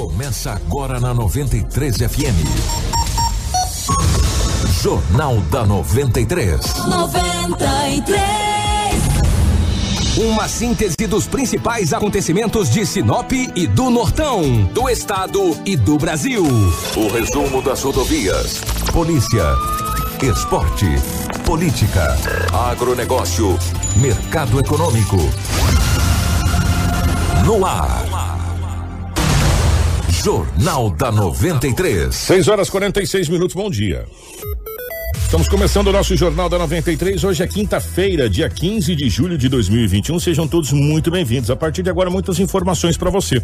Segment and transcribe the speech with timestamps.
[0.00, 2.40] Começa agora na 93 FM.
[4.82, 6.86] Jornal da 93.
[6.86, 8.24] 93.
[10.16, 16.44] Uma síntese dos principais acontecimentos de Sinop e do Nortão, do estado e do Brasil.
[16.96, 18.58] O resumo das rodovias,
[18.94, 19.54] polícia,
[20.22, 20.86] esporte,
[21.44, 22.16] política,
[22.70, 23.58] agronegócio,
[23.96, 25.18] mercado econômico.
[27.44, 28.09] No ar.
[30.22, 32.14] Jornal da 93.
[32.14, 34.06] 6 horas 46 minutos, bom dia.
[35.30, 37.22] Estamos começando o nosso Jornal da 93.
[37.22, 40.18] Hoje é quinta-feira, dia 15 de julho de 2021.
[40.18, 41.52] Sejam todos muito bem-vindos.
[41.52, 43.40] A partir de agora, muitas informações para você.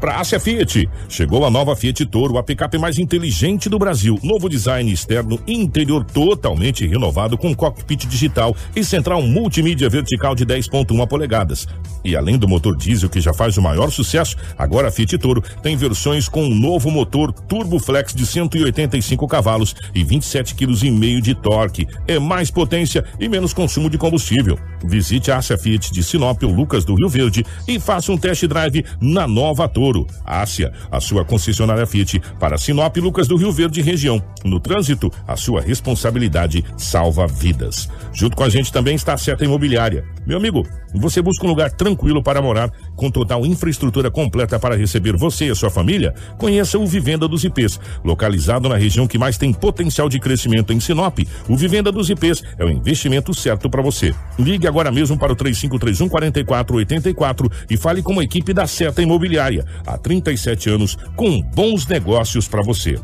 [0.00, 4.18] Para Ásia Fiat, chegou a nova Fiat Toro, a picape mais inteligente do Brasil.
[4.22, 10.46] Novo design externo e interior totalmente renovado com cockpit digital e central multimídia vertical de
[10.46, 11.68] 10.1 polegadas.
[12.02, 15.42] E além do motor diesel que já faz o maior sucesso, agora a Fiat Toro
[15.62, 21.34] tem versões com um novo motor Turbo Flex de 185 cavalos e 27 kg de
[21.34, 24.56] torque, é mais potência e menos consumo de combustível.
[24.84, 28.46] Visite a Ásia Fiat de Sinop ou Lucas do Rio Verde e faça um test
[28.46, 30.06] drive na nova Toro.
[30.24, 34.22] Ásia, a sua concessionária Fiat para Sinop Lucas do Rio Verde região.
[34.44, 37.88] No trânsito, a sua responsabilidade salva vidas.
[38.12, 40.04] Junto com a gente também está a Seta Imobiliária.
[40.24, 45.16] Meu amigo, você busca um lugar tranquilo para morar, com total infraestrutura completa para receber
[45.16, 46.14] você e a sua família?
[46.38, 50.80] Conheça o Vivenda dos IPs, localizado na região que mais tem potencial de crescimento em
[50.80, 51.15] Sinop.
[51.48, 54.14] O Vivenda dos IPs é o investimento certo para você.
[54.38, 59.64] Ligue agora mesmo para o 3531 4484 e fale com a equipe da Seta Imobiliária.
[59.86, 62.98] Há 37 anos, com bons negócios para você.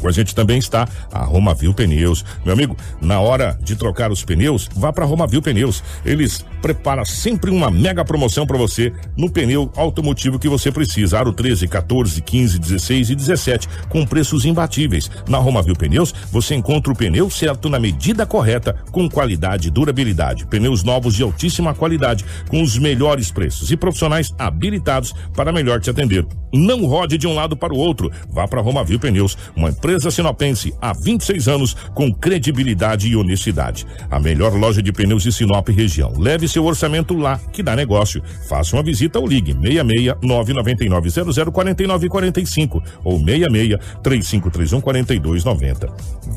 [0.00, 2.24] Com a gente também está a Romavil Pneus.
[2.44, 5.82] Meu amigo, na hora de trocar os pneus, vá para Romavil Pneus.
[6.04, 11.18] Eles preparam sempre uma mega promoção para você no pneu automotivo que você precisa.
[11.18, 15.10] Aro 13, 14, 15, 16 e 17, com preços imbatíveis.
[15.28, 20.46] Na Romavil Pneus, você encontra o pneu certo na medida correta, com qualidade e durabilidade.
[20.46, 25.90] Pneus novos de altíssima qualidade, com os melhores preços e profissionais habilitados para melhor te
[25.90, 26.26] atender.
[26.52, 28.10] Não rode de um lado para o outro.
[28.30, 33.86] Vá para Romavil Pneus, uma empresa sinopense há 26 anos com credibilidade e honestidade.
[34.10, 36.12] A melhor loja de pneus de Sinop região.
[36.18, 38.22] Leve seu orçamento lá, que dá negócio.
[38.48, 45.88] Faça uma visita ou ligue 66 999 00 49 45 ou 66 3531 4290.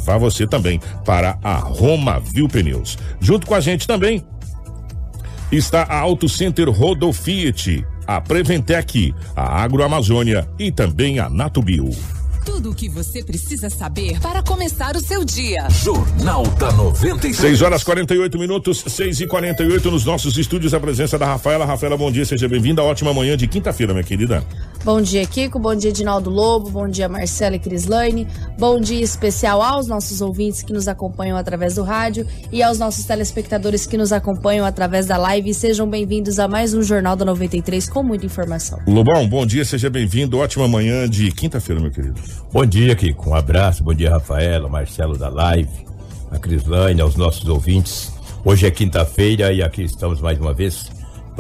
[0.05, 2.97] Vá você também para a Romavil Pneus.
[3.19, 4.23] Junto com a gente também
[5.51, 11.89] está a Auto Center Rodo Fiat, a Preventec, a Agroamazônia e também a Natubio.
[12.61, 15.67] Tudo o que você precisa saber para começar o seu dia.
[15.83, 17.35] Jornal da 93.
[17.35, 20.71] 6 horas 48 minutos, 6 e 48 nos nossos estúdios.
[20.75, 21.65] A presença da Rafaela.
[21.65, 22.83] Rafaela, bom dia, seja bem-vinda.
[22.83, 24.45] Ótima manhã de quinta-feira, minha querida.
[24.83, 25.59] Bom dia, Kiko.
[25.59, 26.71] Bom dia, Dinaldo Lobo.
[26.71, 28.27] Bom dia, Marcela e Crislaine.
[28.57, 33.05] Bom dia especial aos nossos ouvintes que nos acompanham através do rádio e aos nossos
[33.05, 35.53] telespectadores que nos acompanham através da live.
[35.53, 38.79] Sejam bem-vindos a mais um Jornal da 93 com muita informação.
[38.87, 40.39] Lobão, bom dia, seja bem-vindo.
[40.39, 42.19] Ótima manhã de quinta-feira, meu querido.
[42.51, 43.29] Bom dia, Kiko.
[43.29, 43.83] Um abraço.
[43.83, 45.85] Bom dia, Rafaela, Marcelo da live,
[46.31, 48.11] a Crislaine, aos nossos ouvintes.
[48.43, 50.89] Hoje é quinta-feira e aqui estamos mais uma vez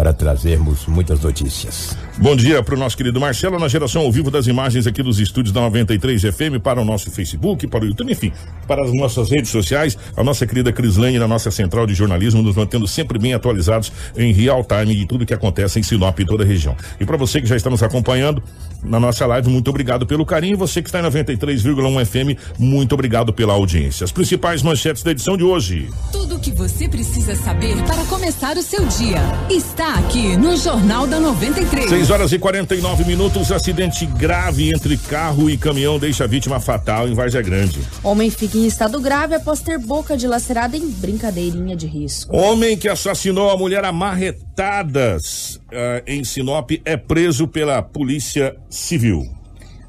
[0.01, 1.95] para trazermos muitas notícias.
[2.17, 5.19] Bom dia para o nosso querido Marcelo, na geração ao vivo das imagens aqui dos
[5.19, 8.31] estúdios da 93 FM, para o nosso Facebook, para o YouTube, enfim,
[8.67, 12.55] para as nossas redes sociais, a nossa querida Crislane na nossa central de jornalismo, nos
[12.55, 16.43] mantendo sempre bem atualizados em real time de tudo que acontece em Sinop e toda
[16.43, 16.75] a região.
[16.99, 18.41] E para você que já está nos acompanhando
[18.83, 20.57] na nossa live, muito obrigado pelo carinho.
[20.57, 24.03] Você que está em 93,1 FM, muito obrigado pela audiência.
[24.03, 25.89] As principais manchetes da edição de hoje.
[26.11, 29.19] Tudo o que você precisa saber para começar o seu dia
[29.49, 31.89] está aqui no Jornal da 93.
[31.89, 33.51] 6 horas e 49 minutos.
[33.51, 37.79] Acidente grave entre carro e caminhão deixa a vítima fatal em Várzea Grande.
[38.03, 42.35] Homem fica em estado grave após ter boca dilacerada em brincadeirinha de risco.
[42.35, 49.29] Homem que assassinou a mulher a marretadas ah, em Sinop é preso pela Polícia Civil.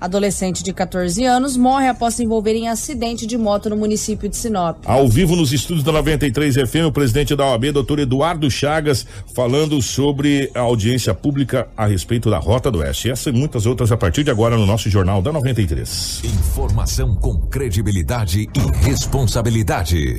[0.03, 4.37] Adolescente de 14 anos morre após se envolver em acidente de moto no município de
[4.37, 4.79] Sinop.
[4.85, 9.81] Ao vivo nos estúdios da 93 FM, o presidente da OAB, doutor Eduardo Chagas, falando
[9.81, 13.13] sobre a audiência pública a respeito da Rota do Oeste.
[13.13, 16.23] Essa e muitas outras a partir de agora no nosso Jornal da 93.
[16.25, 20.19] Informação com credibilidade e responsabilidade.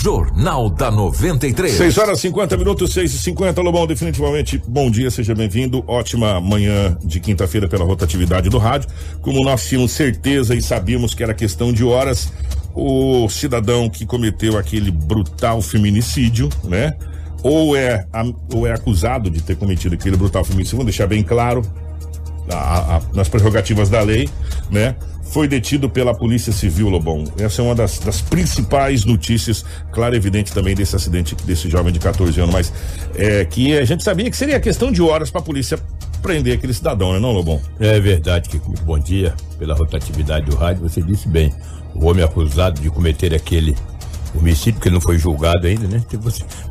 [0.00, 1.74] Jornal da 93.
[1.74, 5.84] 6 horas 50 minutos, 6 e 50 Lobão, definitivamente bom dia, seja bem-vindo.
[5.86, 8.88] Ótima manhã de quinta-feira pela rotatividade do rádio.
[9.20, 12.32] Como nós tínhamos certeza e sabíamos que era questão de horas,
[12.74, 16.94] o cidadão que cometeu aquele brutal feminicídio, né?
[17.42, 18.06] Ou é,
[18.54, 21.62] ou é acusado de ter cometido aquele brutal feminicídio, vamos deixar bem claro.
[22.50, 24.28] A, a, nas prerrogativas da lei,
[24.70, 24.94] né?
[25.22, 27.24] Foi detido pela Polícia Civil, Lobão.
[27.38, 31.98] Essa é uma das, das principais notícias, claro, evidente também desse acidente desse jovem de
[31.98, 32.72] 14 anos, mas
[33.14, 35.78] é, que a gente sabia que seria questão de horas para a polícia
[36.20, 37.60] prender aquele cidadão, né, não, Lobão?
[37.80, 40.82] É verdade, que muito bom dia pela rotatividade do rádio.
[40.82, 41.52] Você disse bem,
[41.94, 43.74] o homem acusado de cometer aquele
[44.34, 46.02] homicídio, porque ele não foi julgado ainda, né?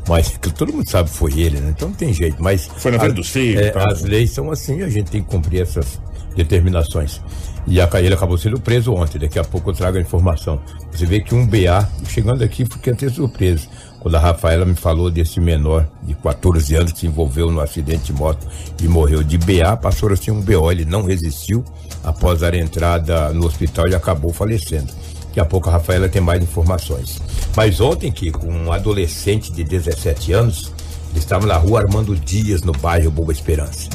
[0.08, 1.72] Mas todo mundo sabe que foi ele, né?
[1.76, 2.42] Então não tem jeito.
[2.42, 3.88] Mas foi na frente do seio, é, tá?
[3.88, 6.00] As leis são assim, a gente tem que cumprir essas
[6.34, 7.20] determinações.
[7.66, 10.60] E a, ele acabou sendo preso ontem, daqui a pouco eu trago a informação.
[10.90, 13.68] Você vê que um BA, chegando aqui, fiquei até surpreso.
[14.00, 18.06] Quando a Rafaela me falou desse menor de 14 anos que se envolveu no acidente
[18.06, 18.44] de moto
[18.82, 21.64] e morreu de BA, passou assim um BO, ele não resistiu
[22.02, 24.92] após a entrada no hospital e acabou falecendo.
[25.32, 27.18] Daqui a pouco a Rafaela tem mais informações.
[27.56, 30.70] Mas ontem, que um adolescente de 17 anos,
[31.08, 33.88] ele estava na rua Armando Dias, no bairro Boa Esperança.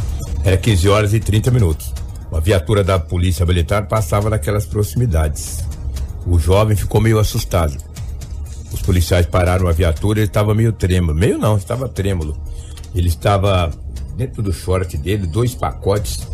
[0.43, 1.93] Era 15 horas e 30 minutos.
[2.31, 5.63] Uma viatura da polícia militar passava naquelas proximidades.
[6.25, 7.77] O jovem ficou meio assustado.
[8.73, 11.13] Os policiais pararam a viatura, ele estava meio trêmulo.
[11.13, 12.35] Meio não, estava trêmulo.
[12.95, 13.71] Ele estava
[14.15, 16.27] dentro do short dele, dois pacotes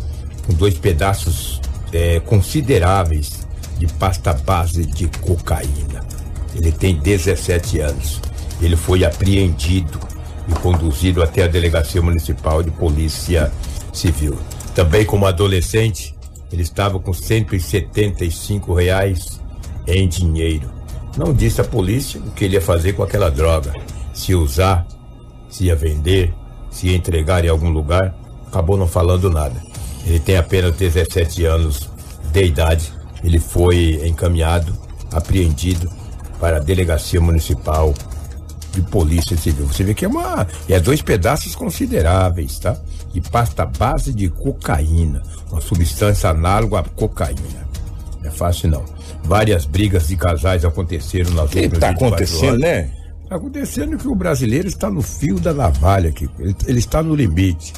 [0.46, 1.60] com dois pedaços
[1.92, 3.43] é, consideráveis
[3.84, 6.00] de pasta base de cocaína.
[6.54, 8.20] Ele tem 17 anos.
[8.60, 9.98] Ele foi apreendido
[10.48, 13.52] e conduzido até a Delegacia Municipal de Polícia
[13.92, 14.38] Civil.
[14.74, 16.14] Também como adolescente,
[16.52, 19.40] ele estava com 175 reais
[19.86, 20.70] em dinheiro.
[21.16, 23.72] Não disse à polícia o que ele ia fazer com aquela droga.
[24.12, 24.86] Se usar,
[25.48, 26.32] se ia vender,
[26.70, 28.14] se ia entregar em algum lugar.
[28.46, 29.60] Acabou não falando nada.
[30.06, 31.88] Ele tem apenas 17 anos
[32.32, 32.92] de idade
[33.24, 34.76] ele foi encaminhado,
[35.10, 35.90] apreendido
[36.38, 37.94] para a delegacia municipal
[38.72, 39.66] de polícia civil.
[39.66, 42.76] Você vê que é uma, é dois pedaços consideráveis, tá?
[43.12, 47.66] De pasta base de cocaína, uma substância análoga à cocaína.
[48.20, 48.84] Não é fácil não.
[49.22, 52.90] Várias brigas de casais aconteceram nas que últimas tá acontecendo, né?
[53.22, 56.28] Está acontecendo que o brasileiro está no fio da navalha aqui.
[56.38, 57.72] Ele, ele está no limite.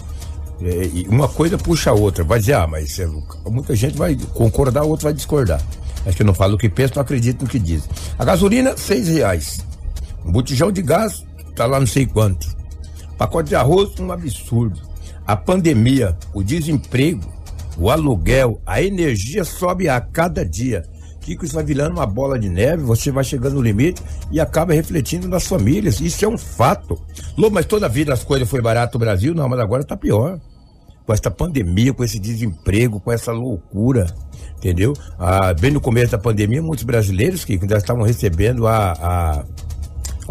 [0.60, 2.24] É, uma coisa puxa a outra.
[2.24, 3.06] Vai dizer, ah, mas é,
[3.46, 5.60] muita gente vai concordar, outra vai discordar.
[6.06, 7.88] Acho que não fala o que pensa, não acredita no que diz.
[8.18, 9.60] A gasolina, seis reais.
[10.24, 11.24] Um botijão de gás,
[11.54, 12.56] tá lá não sei quanto.
[13.18, 14.80] Pacote de arroz, um absurdo.
[15.26, 17.32] A pandemia, o desemprego,
[17.76, 20.84] o aluguel, a energia sobe a cada dia.
[21.26, 24.00] Kiko, isso vai virando uma bola de neve, você vai chegando no limite
[24.30, 26.00] e acaba refletindo nas famílias.
[26.00, 26.96] Isso é um fato.
[27.36, 29.96] Lô, mas toda a vida as coisas foi barato no Brasil, não, mas agora tá
[29.96, 30.38] pior.
[31.04, 34.06] Com essa pandemia, com esse desemprego, com essa loucura,
[34.56, 34.92] entendeu?
[35.18, 39.44] Ah, bem no começo da pandemia, muitos brasileiros que ainda estavam recebendo a, a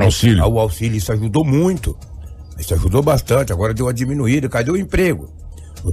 [0.01, 0.41] auxílio.
[0.41, 1.97] A, o auxílio, isso ajudou muito.
[2.57, 5.29] Isso ajudou bastante, agora deu uma diminuída, cadê o emprego?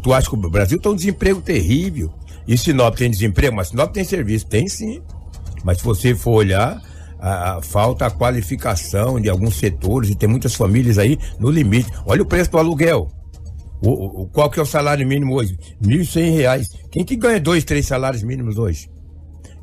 [0.01, 2.13] Tu acha que o Brasil tá um desemprego terrível?
[2.47, 5.03] E Sinop tem desemprego, mas Sinop tem serviço, tem sim.
[5.65, 6.81] Mas se você for olhar,
[7.19, 11.91] a, a, falta a qualificação de alguns setores e tem muitas famílias aí no limite.
[12.05, 13.09] Olha o preço do aluguel.
[13.81, 15.57] O, o, qual que é o salário mínimo hoje?
[15.81, 16.71] R$ reais.
[16.91, 18.89] Quem que ganha dois, três salários mínimos hoje?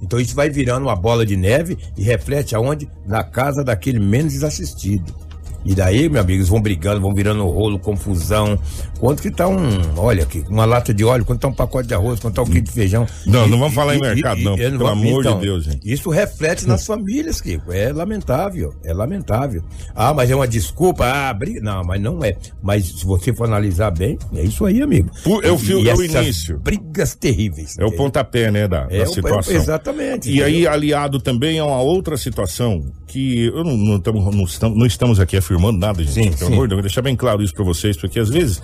[0.02, 2.90] Então isso vai virando uma bola de neve e reflete aonde?
[3.06, 5.14] Na casa daquele menos assistido.
[5.66, 8.58] E daí, meus amigos, vão brigando, vão virando rolo, confusão.
[9.00, 9.58] Quanto que tá um,
[9.98, 12.46] olha aqui, uma lata de óleo, quanto tá um pacote de arroz, quanto tá um
[12.46, 13.06] quilo de feijão.
[13.26, 15.92] Não, e, não vamos falar e, em mercado, não, pelo amor então, de Deus, gente.
[15.92, 17.72] Isso reflete nas famílias, Kiko.
[17.72, 19.64] É lamentável, é lamentável.
[19.95, 21.62] Ah, mas é uma desculpa, ah, briga.
[21.62, 22.36] Não, mas não é.
[22.62, 25.10] Mas se você for analisar bem, é isso aí, amigo.
[25.44, 26.60] É o, fio, é o início.
[26.60, 27.76] Brigas terríveis.
[27.78, 29.54] É o pontapé, né, da, é da situação.
[29.54, 30.31] exatamente.
[30.31, 34.78] E aí, aliado também a uma outra situação que eu não, não, tamo, não, estamos,
[34.78, 36.14] não estamos aqui afirmando nada, gente.
[36.14, 38.62] Sim, pelo amor de Deus, deixar bem claro isso para vocês, porque às vezes,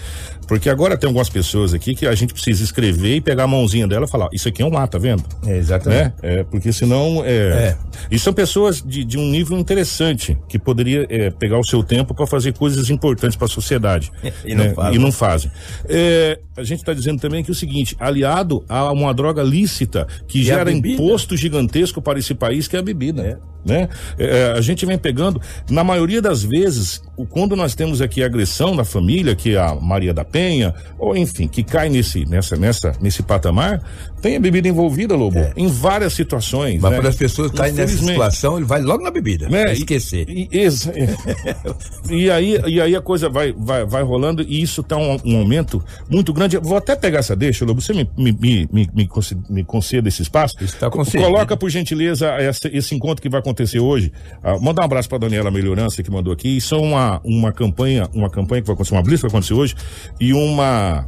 [0.48, 3.88] porque agora tem algumas pessoas aqui que a gente precisa escrever e pegar a mãozinha
[3.88, 5.24] dela e falar, isso aqui é um lá, tá vendo?
[5.46, 6.04] É, exatamente.
[6.04, 6.14] Né?
[6.22, 7.78] É, porque senão, é, é.
[8.12, 12.14] E são pessoas de, de um nível interessante, que poderia é, pegar o seu tempo
[12.14, 14.12] para fazer coisas importantes para a sociedade.
[14.46, 14.74] e, não né?
[14.74, 14.96] fazem.
[14.96, 15.52] e não fazem.
[15.90, 20.08] É, a gente está dizendo também que é o seguinte, aliado a uma droga lícita
[20.28, 23.22] que e gera imposto gigantesco para esse país, que é a bebida.
[23.24, 23.90] É né?
[24.18, 26.75] É, a gente vem pegando, na maioria das vezes,
[27.18, 31.16] o, quando nós temos aqui agressão na família, que é a Maria da Penha, ou
[31.16, 33.82] enfim, que cai nesse, nessa, nessa, nesse patamar,
[34.22, 35.54] tem a bebida envolvida, Lobo, é.
[35.56, 36.82] em várias situações.
[36.82, 36.98] Mas né?
[36.98, 39.72] quando as pessoas caem nessa situação, ele vai logo na bebida, né?
[39.74, 40.28] esquecer.
[40.30, 44.98] E, e, e, aí, e aí a coisa vai, vai, vai rolando e isso tá
[44.98, 46.58] um, um aumento muito grande.
[46.58, 49.10] Vou até pegar essa deixa, Lobo, você me, me, me, me,
[49.50, 50.56] me conceda esse espaço?
[50.62, 54.12] Está Coloca, por gentileza, essa, esse encontro que vai acontecer hoje.
[54.44, 56.60] Ah, mandar um abraço para Daniela Melhorança que mandou aqui.
[56.74, 59.76] É uma, uma campanha, uma campanha que vai acontecer, uma blitz que vai acontecer hoje
[60.20, 61.08] e uma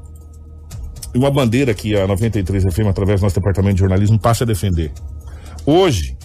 [1.16, 4.92] uma bandeira que a 93 FM, através do nosso departamento de jornalismo, passa a defender.
[5.66, 6.16] Hoje,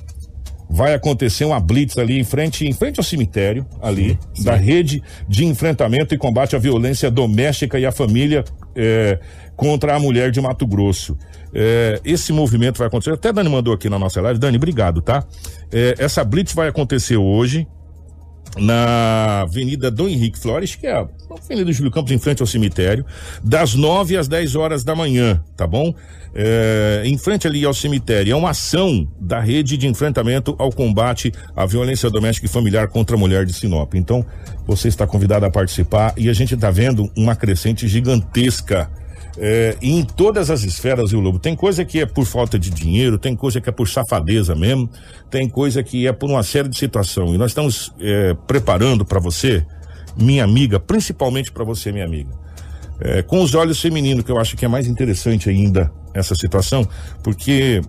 [0.68, 5.02] vai acontecer uma blitz ali em frente, em frente ao cemitério, ali, sim, da rede
[5.28, 9.18] de enfrentamento e combate à violência doméstica e à família é,
[9.54, 11.16] contra a mulher de Mato Grosso.
[11.54, 13.12] É, esse movimento vai acontecer.
[13.12, 14.40] Até Dani mandou aqui na nossa live.
[14.40, 15.24] Dani, obrigado, tá?
[15.70, 17.66] É, essa blitz vai acontecer hoje
[18.56, 23.04] na Avenida Dom Henrique Flores, que é a Avenida Júlio Campos, em frente ao cemitério,
[23.42, 25.94] das 9 às 10 horas da manhã, tá bom?
[26.34, 28.32] É, em frente ali ao cemitério.
[28.32, 33.16] É uma ação da rede de enfrentamento ao combate à violência doméstica e familiar contra
[33.16, 33.94] a mulher de Sinop.
[33.94, 34.24] Então,
[34.66, 38.90] você está convidado a participar e a gente está vendo uma crescente gigantesca
[39.38, 41.38] é, em todas as esferas, o Lobo.
[41.38, 44.88] Tem coisa que é por falta de dinheiro, tem coisa que é por safadeza mesmo,
[45.30, 47.34] tem coisa que é por uma série de situações.
[47.34, 49.64] E nós estamos é, preparando para você,
[50.16, 52.30] minha amiga, principalmente para você, minha amiga,
[53.00, 56.86] é, com os olhos femininos, que eu acho que é mais interessante ainda essa situação,
[57.22, 57.80] porque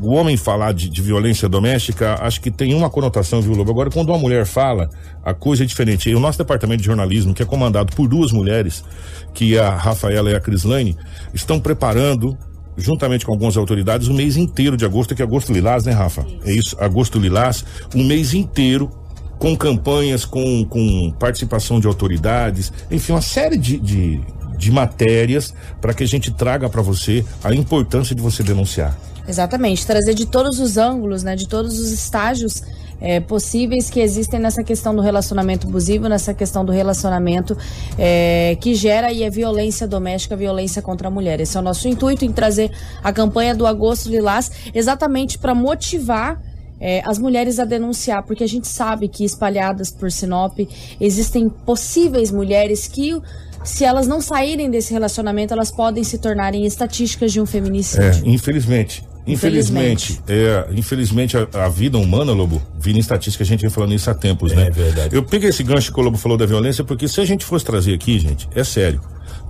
[0.00, 3.70] o homem falar de, de, violência doméstica, acho que tem uma conotação, viu, Lobo?
[3.70, 4.90] Agora, quando uma mulher fala,
[5.24, 6.10] a coisa é diferente.
[6.10, 8.84] E o nosso departamento de jornalismo, que é comandado por duas mulheres,
[9.32, 10.96] que é a Rafaela e a Crislane,
[11.32, 12.36] estão preparando
[12.76, 16.26] juntamente com algumas autoridades, o mês inteiro de agosto, que é agosto lilás, né, Rafa?
[16.44, 18.90] É isso, agosto lilás, um mês inteiro
[19.38, 24.20] com campanhas, com, com participação de autoridades, enfim, uma série de, de,
[24.58, 28.96] de matérias para que a gente traga para você a importância de você denunciar.
[29.28, 32.62] Exatamente, trazer de todos os ângulos, né, de todos os estágios
[33.00, 37.56] é, possíveis que existem nessa questão do relacionamento abusivo, nessa questão do relacionamento
[37.98, 41.40] é, que gera aí a violência doméstica, violência contra a mulher.
[41.40, 42.70] Esse é o nosso intuito em trazer
[43.02, 46.40] a campanha do Agosto Lilás exatamente para motivar
[46.78, 50.58] é, as mulheres a denunciar, porque a gente sabe que espalhadas por Sinop
[51.00, 53.18] existem possíveis mulheres que
[53.64, 58.04] se elas não saírem desse relacionamento, elas podem se tornarem estatísticas de um feminicídio.
[58.04, 59.02] É, infelizmente.
[59.26, 63.92] Infelizmente, é, infelizmente a, a, vida humana, Lobo, vira em estatística, a gente vem falando
[63.92, 64.68] isso há tempos, né?
[64.68, 65.16] É verdade.
[65.16, 67.64] Eu peguei esse gancho que o Lobo falou da violência, porque se a gente fosse
[67.64, 69.00] trazer aqui, gente, é sério.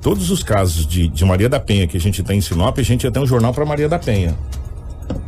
[0.01, 2.83] Todos os casos de, de Maria da Penha que a gente tem em Sinop, a
[2.83, 4.37] gente ia ter um jornal para Maria da Penha.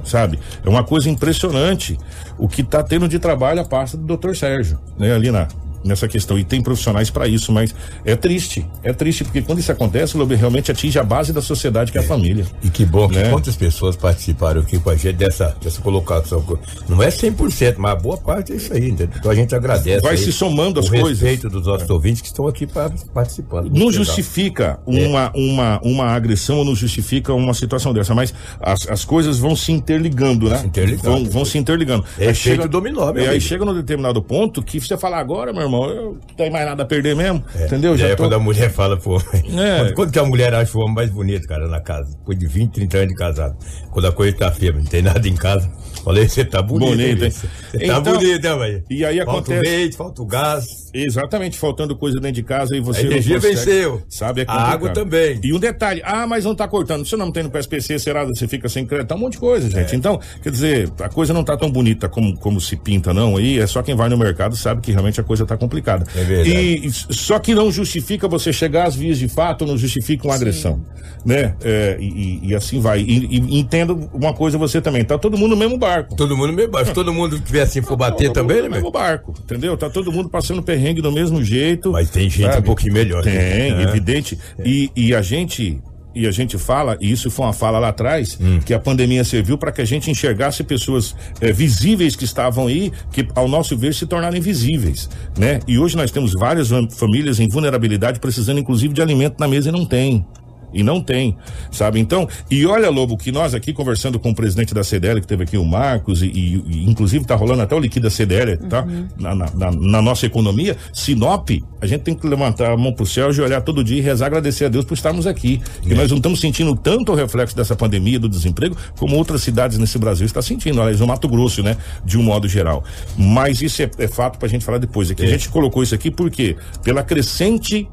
[0.03, 0.39] Sabe?
[0.65, 1.99] É uma coisa impressionante
[2.39, 4.35] o que está tendo de trabalho a parte do Dr.
[4.35, 5.15] Sérgio, né?
[5.15, 5.47] Ali na,
[5.85, 9.73] nessa questão e tem profissionais para isso, mas é triste, é triste porque quando isso
[9.73, 12.45] acontece, o realmente atinge a base da sociedade que é, é a família.
[12.63, 13.25] E que bom né?
[13.25, 16.45] que quantas pessoas participaram aqui com a gente dessa, dessa colocação.
[16.89, 19.17] Não é 100%, mas a boa parte é isso aí, entendeu?
[19.19, 20.01] Então a gente agradece.
[20.01, 21.21] Vai se somando as coisas.
[21.21, 21.93] respeito dos nossos é.
[21.93, 23.71] ouvintes que estão aqui para participando.
[23.71, 25.39] Não justifica uma, é.
[25.39, 29.73] uma, uma agressão ou não justifica uma situação dessa, mas as, as coisas vão se
[29.73, 30.59] interligando, né?
[30.59, 31.03] Se interligando.
[31.03, 32.05] Vão, vão se interligando.
[32.19, 35.53] É aí chega, dominó, meu E aí chega num determinado ponto que você fala agora,
[35.53, 37.45] meu irmão, eu não tenho mais nada a perder mesmo.
[37.55, 37.67] É.
[37.67, 37.97] Entendeu?
[37.97, 38.25] Já é tô...
[38.25, 39.59] quando a mulher fala pro homem.
[39.59, 39.79] É.
[39.79, 42.11] Quando, quando, que a mulher acha o homem mais bonito, cara, na casa?
[42.19, 43.57] Depois de 20, 30 anos de casado.
[43.91, 45.71] Quando a coisa tá firme, não tem nada em casa.
[46.05, 46.91] Falei, você tá bonito.
[46.91, 47.31] Bonito, hein?
[47.31, 48.85] Você tá então, tá bonito, né, velho?
[48.89, 49.55] E aí falta acontece.
[49.55, 50.65] Falta o leite, falta o gás.
[50.95, 53.01] Exatamente, faltando coisa dentro de casa e você.
[53.01, 54.03] A energia venceu.
[54.09, 55.39] Sabe, é a água também.
[55.43, 57.07] E um detalhe, ah, mas não tá cortando.
[57.07, 59.09] Você não tem no PSPC, será que você fica sem crédito?
[59.09, 59.93] Tá um monte de coisa, gente.
[59.93, 59.97] É.
[59.97, 63.37] Então, quer dizer, a coisa não tá tão bonita como, como se pinta, não.
[63.37, 66.07] Aí é só quem vai no mercado sabe que realmente a coisa tá complicada.
[66.15, 66.87] É verdade.
[66.87, 70.41] E só que não justifica você chegar às vias de fato, não justifica uma Sim.
[70.41, 70.81] agressão.
[71.27, 71.55] Né?
[71.63, 73.01] É, e, e, assim vai.
[73.01, 76.15] E, e entendo uma coisa você também, tá todo mundo no mesmo barco.
[76.17, 76.89] Todo mundo no mesmo barco.
[76.89, 78.69] Se todo mundo tiver assim for bater não, também, né?
[78.69, 79.77] No mesmo barco, entendeu?
[79.77, 81.93] Tá todo mundo passando perrengue do mesmo jeito jeito.
[81.93, 82.59] Mas tem gente sabe?
[82.59, 83.23] um pouquinho melhor.
[83.23, 83.83] Tem, né?
[83.83, 84.39] evidente.
[84.59, 84.63] É.
[84.67, 85.81] E, e a gente
[86.19, 88.59] e a gente fala, e isso foi uma fala lá atrás, hum.
[88.65, 92.93] que a pandemia serviu para que a gente enxergasse pessoas é, visíveis que estavam aí,
[93.13, 95.09] que ao nosso ver se tornaram invisíveis,
[95.39, 95.61] né?
[95.67, 99.73] E hoje nós temos várias famílias em vulnerabilidade precisando inclusive de alimento na mesa e
[99.73, 100.27] não tem.
[100.73, 101.37] E não tem,
[101.71, 101.99] sabe?
[101.99, 105.45] Então, e olha, Lobo, que nós aqui conversando com o presidente da CDL, que teve
[105.45, 108.83] aqui o Marcos, e, e, e inclusive tá rolando até o liquida da CDL, tá?
[108.83, 109.09] Uhum.
[109.19, 113.07] Na, na, na, na, nossa economia, Sinop, a gente tem que levantar a mão pro
[113.07, 115.61] céu e olhar todo dia e rezar, agradecer a Deus por estarmos aqui.
[115.85, 115.93] É.
[115.93, 119.79] E nós não estamos sentindo tanto o reflexo dessa pandemia, do desemprego, como outras cidades
[119.79, 121.77] nesse Brasil estão sentindo, aliás, o Mato Grosso, né?
[122.05, 122.85] De um modo geral.
[123.17, 125.11] Mas isso é, é fato pra gente falar depois.
[125.11, 125.23] Aqui.
[125.23, 125.27] É.
[125.27, 127.89] A gente colocou isso aqui porque pela crescente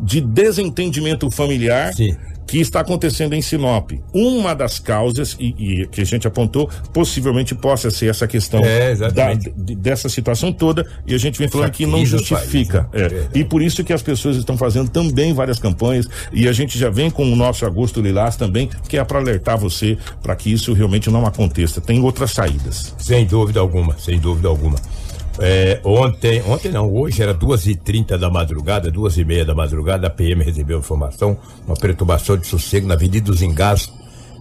[0.00, 2.16] de desentendimento familiar Sim.
[2.46, 3.92] que está acontecendo em Sinop.
[4.12, 8.94] Uma das causas, e, e, que a gente apontou, possivelmente possa ser essa questão é,
[9.10, 12.84] da, de, dessa situação toda, e a gente vem falando que não justifica.
[12.84, 13.28] País, né?
[13.34, 13.38] é.
[13.38, 16.90] E por isso que as pessoas estão fazendo também várias campanhas, e a gente já
[16.90, 20.72] vem com o nosso Agosto Lilás também, que é para alertar você para que isso
[20.72, 21.80] realmente não aconteça.
[21.80, 22.94] Tem outras saídas.
[22.98, 24.76] Sem dúvida alguma, sem dúvida alguma.
[25.38, 29.54] É, ontem, ontem não, hoje era duas e trinta da madrugada, duas e meia da
[29.54, 33.90] madrugada, a PM recebeu informação, uma perturbação de sossego na Avenida dos Engás,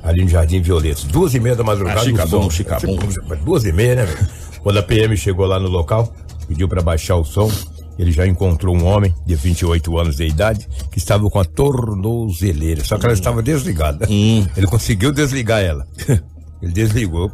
[0.03, 1.03] ali no Jardim Violetos.
[1.05, 1.99] Duas e meia da madrugada.
[1.99, 2.97] Ah, Chicabom, Chicabom.
[3.45, 4.27] Duas e meia, né, velho?
[4.61, 6.13] Quando a PM chegou lá no local,
[6.47, 7.49] pediu para baixar o som,
[7.97, 12.83] ele já encontrou um homem de 28 anos de idade que estava com a tornozeleira,
[12.83, 14.07] só que ela estava desligada.
[14.55, 15.85] Ele conseguiu desligar ela.
[16.61, 17.31] Ele desligou,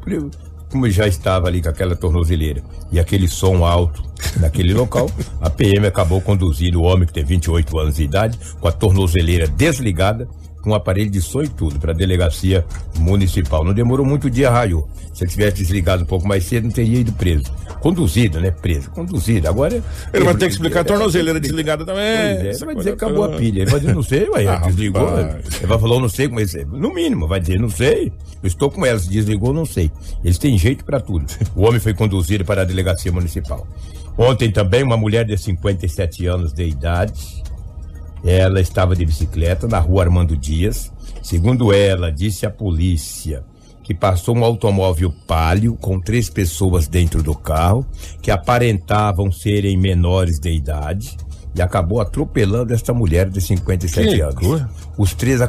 [0.69, 4.03] como já estava ali com aquela tornozeleira e aquele som alto
[4.39, 5.09] naquele local,
[5.41, 9.47] a PM acabou conduzindo o homem que tem 28 anos de idade com a tornozeleira
[9.47, 10.27] desligada
[10.65, 12.65] com um aparelho de som e tudo para a delegacia
[12.97, 13.63] municipal.
[13.63, 14.89] Não demorou muito o dia, raiou.
[15.13, 17.45] Se ele tivesse desligado um pouco mais cedo, não teria ido preso.
[17.79, 18.49] Conduzido, né?
[18.51, 18.89] Preso.
[18.89, 19.47] Conduzido.
[19.47, 19.81] Agora.
[20.11, 22.03] Ele vai ter que explicar a tornozeleira desligada também.
[22.03, 23.61] É, ele vai dizer que acabou a pilha.
[23.61, 25.05] Ele vai dizer, não sei, ué, Ah, desligou.
[25.05, 25.55] rapaz.
[25.57, 28.11] Ele vai falar, não sei, mas no mínimo, vai dizer, não sei.
[28.43, 29.91] Eu estou com ela, se desligou, não sei.
[30.23, 31.25] Eles têm jeito para tudo.
[31.55, 33.65] O homem foi conduzido para a delegacia municipal.
[34.17, 37.34] Ontem também, uma mulher de 57 anos de idade,
[38.25, 40.91] ela estava de bicicleta na rua Armando Dias.
[41.21, 43.43] Segundo ela, disse a polícia
[43.83, 47.85] que passou um automóvel palio com três pessoas dentro do carro
[48.19, 51.15] que aparentavam serem menores de idade
[51.55, 54.65] e acabou atropelando esta mulher de 57 Que anos.
[54.97, 55.39] Os três,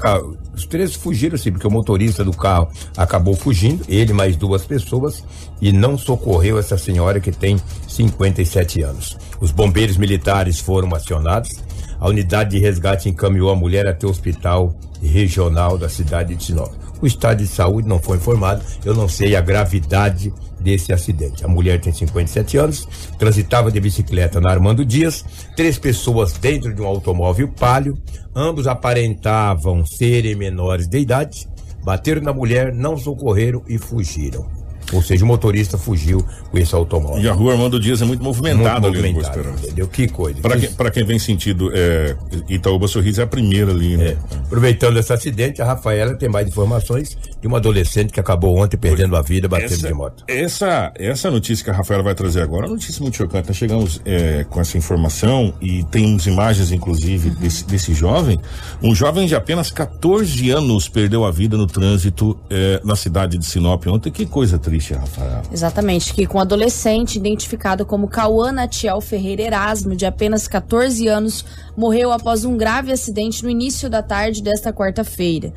[0.55, 5.25] os três fugiram, sim, porque o motorista do carro acabou fugindo, ele mais duas pessoas,
[5.61, 7.57] e não socorreu essa senhora que tem
[7.89, 9.19] 57 anos.
[9.41, 11.51] Os bombeiros militares foram acionados.
[11.99, 16.73] A unidade de resgate encaminhou a mulher até o hospital regional da cidade de Sinop.
[17.01, 21.45] O estado de saúde não foi informado, eu não sei a gravidade desse acidente.
[21.45, 22.89] A mulher tem 57 anos,
[23.19, 25.25] transitava de bicicleta na Armando Dias,
[25.55, 27.99] três pessoas dentro de um automóvel palio,
[28.35, 31.47] ambos aparentavam serem menores de idade,
[31.85, 34.66] bateram na mulher, não socorreram e fugiram.
[34.93, 37.21] Ou seja, o motorista fugiu com esse automóvel.
[37.23, 39.65] E a rua Armando Dias é muito movimentada Muito ali no Esperança.
[39.67, 39.89] entendeu?
[39.89, 40.41] Que coisa.
[40.41, 42.17] Pra quem, pra quem vem sentido é,
[42.49, 44.11] Itaúba Sorriso é a primeira ali, né?
[44.11, 44.17] É.
[44.47, 49.17] Aproveitando esse acidente, a Rafaela tem mais informações de uma adolescente que acabou ontem perdendo
[49.17, 50.25] a vida batendo Essa, de moto.
[50.29, 53.49] essa, essa notícia que a Rafaela vai trazer agora é uma notícia muito chocante.
[53.49, 58.39] Nós chegamos é, com essa informação e temos imagens, inclusive, desse, desse jovem.
[58.83, 63.45] Um jovem de apenas 14 anos perdeu a vida no trânsito é, na cidade de
[63.45, 64.11] Sinop ontem.
[64.13, 65.43] Que coisa triste, Rafaela.
[65.53, 71.45] Exatamente, que com um adolescente identificado como Cauã Natiel Ferreira Erasmo, de apenas 14 anos,
[71.77, 75.53] morreu após um grave acidente no início da tarde desta quarta-feira.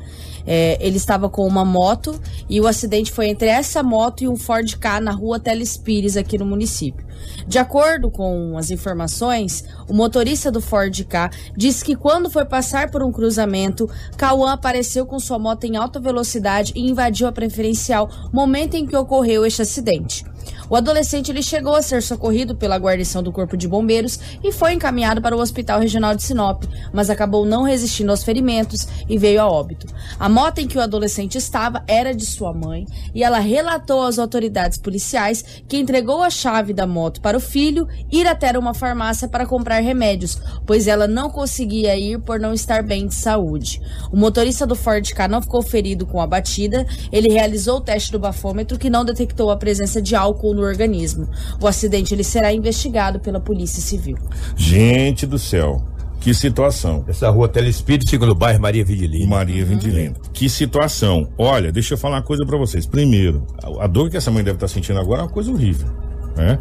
[0.46, 4.36] É, ele estava com uma moto e o acidente foi entre essa moto e um
[4.36, 7.09] Ford K na rua Teles Pires, aqui no município.
[7.46, 12.90] De acordo com as informações, o motorista do Ford K disse que quando foi passar
[12.90, 18.10] por um cruzamento, Cauã apareceu com sua moto em alta velocidade e invadiu a preferencial,
[18.32, 20.24] momento em que ocorreu este acidente.
[20.70, 24.72] O adolescente ele chegou a ser socorrido pela guarnição do Corpo de Bombeiros e foi
[24.72, 29.40] encaminhado para o Hospital Regional de Sinop, mas acabou não resistindo aos ferimentos e veio
[29.40, 29.88] a óbito.
[30.16, 34.16] A moto em que o adolescente estava era de sua mãe e ela relatou às
[34.16, 39.26] autoridades policiais que entregou a chave da moto para o filho ir até uma farmácia
[39.26, 43.80] para comprar remédios, pois ela não conseguia ir por não estar bem de saúde.
[44.12, 48.12] O motorista do Ford K não ficou ferido com a batida, ele realizou o teste
[48.12, 51.28] do bafômetro que não detectou a presença de álcool no organismo.
[51.60, 54.16] O acidente ele será investigado pela Polícia Civil.
[54.56, 55.84] Gente do céu,
[56.20, 57.04] que situação.
[57.08, 59.26] Essa rua Telespírito fica no bairro Maria Vidilina.
[59.26, 60.20] Maria Vindilenda.
[60.34, 61.28] Que situação.
[61.38, 62.84] Olha, deixa eu falar uma coisa pra vocês.
[62.86, 65.88] Primeiro, a, a dor que essa mãe deve estar sentindo agora é uma coisa horrível.
[66.36, 66.58] Né?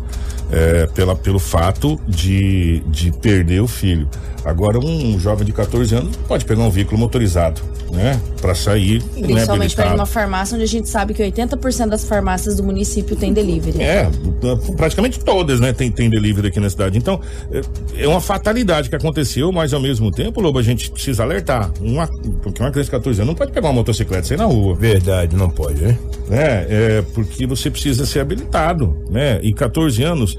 [0.52, 4.10] É, pela, pelo fato de, de perder o filho.
[4.50, 8.20] Agora, um, jovem de 14 anos pode pegar um veículo motorizado, né?
[8.42, 9.04] Pra sair.
[9.18, 12.64] é Principalmente para ir numa farmácia onde a gente sabe que 80% das farmácias do
[12.64, 13.82] município tem delivery.
[13.82, 14.10] É,
[14.76, 16.98] praticamente todas, né, tem, tem delivery aqui na cidade.
[16.98, 17.20] Então,
[17.52, 21.72] é- é uma fatalidade que aconteceu, mas ao mesmo tempo, Lobo, a gente precisa alertar.
[21.82, 22.08] Uma,
[22.42, 24.76] porque uma criança de 14 anos não pode pegar uma motocicleta e sair na rua.
[24.76, 25.98] Verdade, não pode, né?
[26.28, 26.66] né?
[26.70, 29.40] É, porque você precisa ser habilitado, né?
[29.42, 30.38] E 14 anos.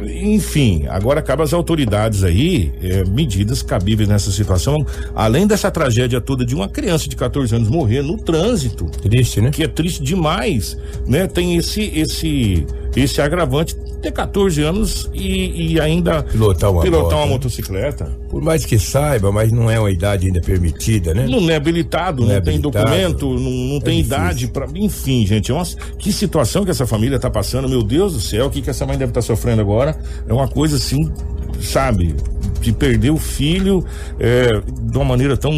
[0.00, 4.84] Enfim, agora cabe às autoridades aí é, medidas cabíveis nessa situação,
[5.14, 9.50] além dessa tragédia toda de uma criança de 14 anos morrer no trânsito, Triste, né?
[9.50, 11.26] que é triste demais, né?
[11.26, 17.14] Tem esse esse esse agravante ter 14 anos e, e ainda Pilotar uma pilotar moto,
[17.16, 17.32] uma né?
[17.32, 18.04] motocicleta.
[18.30, 21.26] Por mais que saiba, mas não é uma idade ainda permitida, né?
[21.26, 22.84] Não é habilitado, não, Não é tem habilitado.
[22.84, 24.18] documento, não, não tem difícil.
[24.18, 25.64] idade para, enfim, gente, é uma,
[25.98, 28.86] que situação que essa família tá passando, meu Deus do céu, o que que essa
[28.86, 29.98] mãe deve estar sofrendo agora?
[30.28, 31.10] É uma coisa assim,
[31.60, 32.14] sabe,
[32.60, 33.84] de perder o filho
[34.18, 35.52] é, de uma maneira tão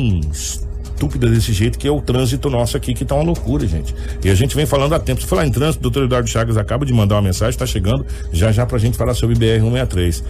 [1.00, 3.94] estúpida desse jeito que é o trânsito nosso aqui, que tá uma loucura, gente.
[4.22, 5.22] E a gente vem falando há tempo.
[5.22, 8.04] Se falar em trânsito, o doutor Eduardo Chagas acaba de mandar uma mensagem, tá chegando
[8.30, 10.22] já já pra gente falar sobre BR-163.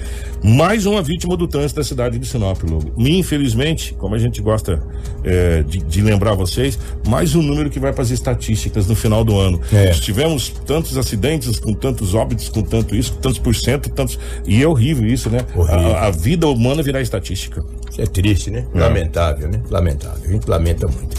[0.45, 2.93] Mais uma vítima do trânsito da cidade de Sinop, Lobo.
[2.97, 4.81] Infelizmente, como a gente gosta
[5.25, 9.25] é, de, de, lembrar vocês, mais um número que vai para as estatísticas no final
[9.25, 9.61] do ano.
[9.73, 9.91] É.
[9.91, 14.19] Tivemos tantos acidentes, com tantos óbitos, com tanto isso, com tantos por cento, tantos.
[14.47, 15.41] E é horrível isso, né?
[15.55, 15.97] Horrível.
[15.97, 17.65] A, a vida humana virar estatística.
[17.91, 18.67] Isso é triste, né?
[18.75, 18.79] É.
[18.79, 19.61] Lamentável, né?
[19.69, 20.23] Lamentável.
[20.25, 21.17] A gente lamenta muito.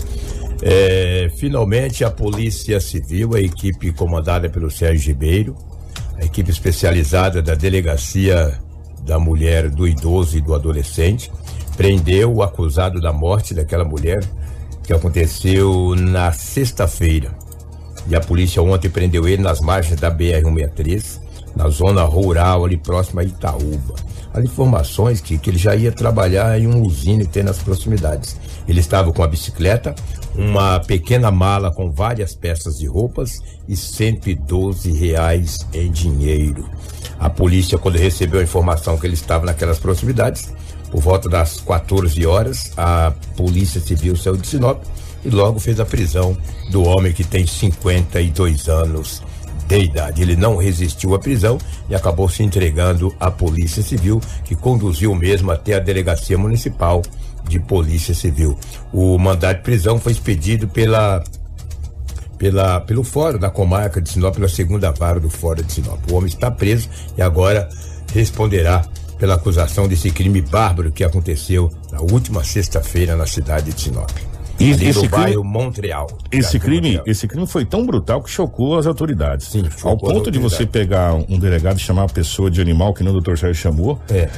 [0.62, 5.56] É, finalmente, a Polícia Civil, a equipe comandada pelo Sérgio Ribeiro,
[6.18, 8.60] a equipe especializada da Delegacia
[9.04, 11.32] da Mulher, do Idoso e do Adolescente,
[11.76, 14.24] prendeu o acusado da morte daquela mulher,
[14.84, 17.36] que aconteceu na sexta-feira.
[18.08, 21.20] E a polícia ontem prendeu ele nas margens da BR-163,
[21.56, 23.96] na zona rural, ali próxima a Itaúba.
[24.34, 28.38] As informações que, que ele já ia trabalhar em um usina que tem nas proximidades.
[28.68, 29.94] Ele estava com a bicicleta,
[30.36, 36.70] uma pequena mala com várias peças de roupas e 112 reais em dinheiro.
[37.20, 40.52] A polícia, quando recebeu a informação que ele estava naquelas proximidades,
[40.90, 44.84] por volta das 14 horas, a Polícia Civil saiu de Sinop
[45.24, 46.36] e logo fez a prisão
[46.70, 49.22] do homem que tem 52 anos
[49.80, 50.22] de idade.
[50.22, 51.58] Ele não resistiu à prisão
[51.90, 57.02] e acabou se entregando à Polícia Civil, que conduziu mesmo até a Delegacia Municipal
[57.48, 58.58] de Polícia Civil.
[58.94, 61.24] O mandato de prisão foi expedido pela
[62.38, 66.00] pela, pelo Fórum da Comarca de Sinop, pela segunda vara do Fórum de Sinop.
[66.10, 67.70] O homem está preso e agora
[68.14, 68.84] responderá
[69.20, 74.31] pela acusação desse crime bárbaro que aconteceu na última sexta-feira na cidade de Sinop.
[74.62, 76.08] E esse bairro Montreal.
[76.32, 77.04] Esse crime, Montreal.
[77.08, 79.48] esse crime foi tão brutal que chocou as autoridades.
[79.48, 83.04] Sim, Ao ponto de você pegar um delegado e chamar a pessoa de animal, que
[83.04, 84.30] não o doutor Sérgio chamou, é.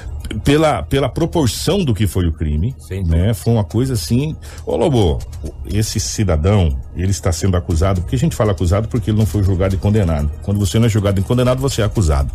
[0.43, 3.33] pela, pela proporção do que foi o crime, né?
[3.33, 4.35] Foi uma coisa assim.
[4.65, 5.19] Ô Lobo,
[5.65, 9.43] esse cidadão, ele está sendo acusado, porque a gente fala acusado porque ele não foi
[9.43, 10.31] julgado e condenado.
[10.41, 12.31] Quando você não é julgado e condenado, você é acusado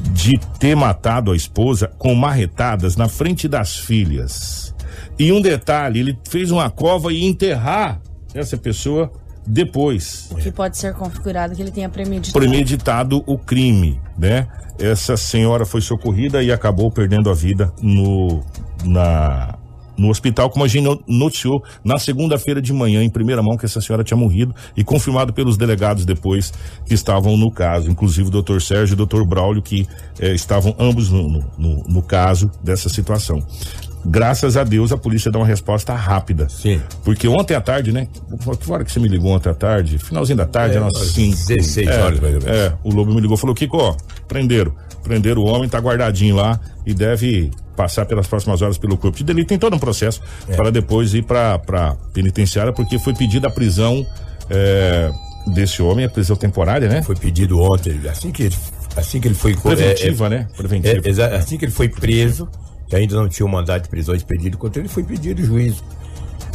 [0.00, 4.71] de ter matado a esposa com marretadas na frente das filhas
[5.18, 8.00] e um detalhe, ele fez uma cova e enterrar
[8.34, 9.10] essa pessoa
[9.46, 10.30] depois.
[10.40, 12.32] Que pode ser configurado que ele tenha premeditado.
[12.32, 14.46] Premeditado o crime, né?
[14.78, 18.42] Essa senhora foi socorrida e acabou perdendo a vida no
[18.84, 19.58] na
[19.96, 23.80] no hospital, como a gente noticiou na segunda-feira de manhã, em primeira mão, que essa
[23.80, 26.52] senhora tinha morrido e confirmado pelos delegados depois
[26.86, 29.86] que estavam no caso, inclusive o doutor Sérgio e o doutor Braulio, que
[30.18, 33.44] eh, estavam ambos no, no, no, caso dessa situação
[34.04, 36.48] graças a Deus a polícia dá uma resposta rápida.
[36.48, 36.80] Sim.
[37.04, 38.08] Porque ontem à tarde, né?
[38.60, 39.98] Que hora que você me ligou ontem à tarde?
[39.98, 42.58] Finalzinho da tarde, é, eram 16 é, horas mais ou menos.
[42.58, 44.72] É, o Lobo me ligou falou: Kiko, ó, prenderam.
[45.02, 49.24] Prenderam o homem, tá guardadinho lá e deve passar pelas próximas horas pelo corpo de
[49.24, 49.48] delito.
[49.48, 50.54] Tem todo um processo é.
[50.54, 54.06] para depois ir para pra penitenciária, porque foi pedida a prisão
[54.48, 55.10] é,
[55.48, 57.02] desse homem, a prisão temporária, né?
[57.02, 58.56] Foi pedido ontem, assim que ele,
[58.96, 59.56] assim que ele foi.
[59.56, 60.48] Preventiva, é, é né?
[60.56, 61.22] Preventiva.
[61.22, 62.48] É, assim que ele foi preso
[62.92, 65.82] que ainda não tinha o mandado de prisão expedido contra ele, foi pedido juízo.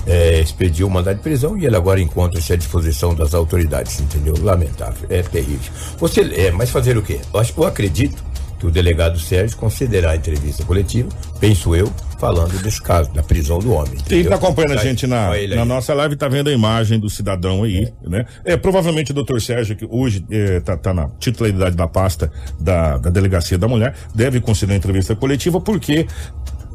[0.05, 4.35] É, expediu o mandado de prisão e ele agora encontra-se à disposição das autoridades, entendeu?
[4.39, 5.71] Lamentável, é terrível.
[5.97, 7.19] Você, é, mas fazer o quê?
[7.33, 8.23] Eu, acho, eu acredito
[8.59, 13.59] que o delegado Sérgio considerará a entrevista coletiva, penso eu, falando desse caso, da prisão
[13.59, 13.95] do homem.
[14.07, 17.63] Quem está acompanhando a gente na, na nossa live está vendo a imagem do cidadão
[17.63, 18.09] aí, é.
[18.09, 18.25] né?
[18.43, 22.97] É, provavelmente o doutor Sérgio, que hoje está é, tá na titularidade da pasta da,
[22.97, 26.07] da Delegacia da Mulher, deve conceder a entrevista coletiva, porque,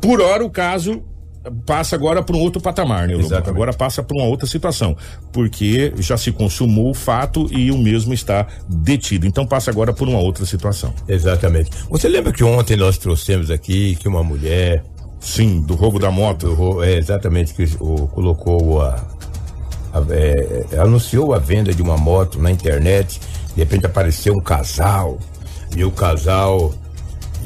[0.00, 1.02] por hora, o caso
[1.66, 3.14] passa agora para um outro patamar, né?
[3.14, 3.50] Exatamente.
[3.50, 4.96] Agora passa para uma outra situação,
[5.32, 9.26] porque já se consumou o fato e o mesmo está detido.
[9.26, 10.94] Então passa agora por uma outra situação.
[11.08, 11.70] Exatamente.
[11.90, 14.84] Você lembra que ontem nós trouxemos aqui que uma mulher.
[15.20, 16.54] Sim, do roubo da moto.
[16.54, 19.06] Do, é, exatamente, que o, colocou a.
[19.92, 23.20] a é, anunciou a venda de uma moto na internet,
[23.54, 25.18] de repente apareceu um casal,
[25.76, 26.74] e o casal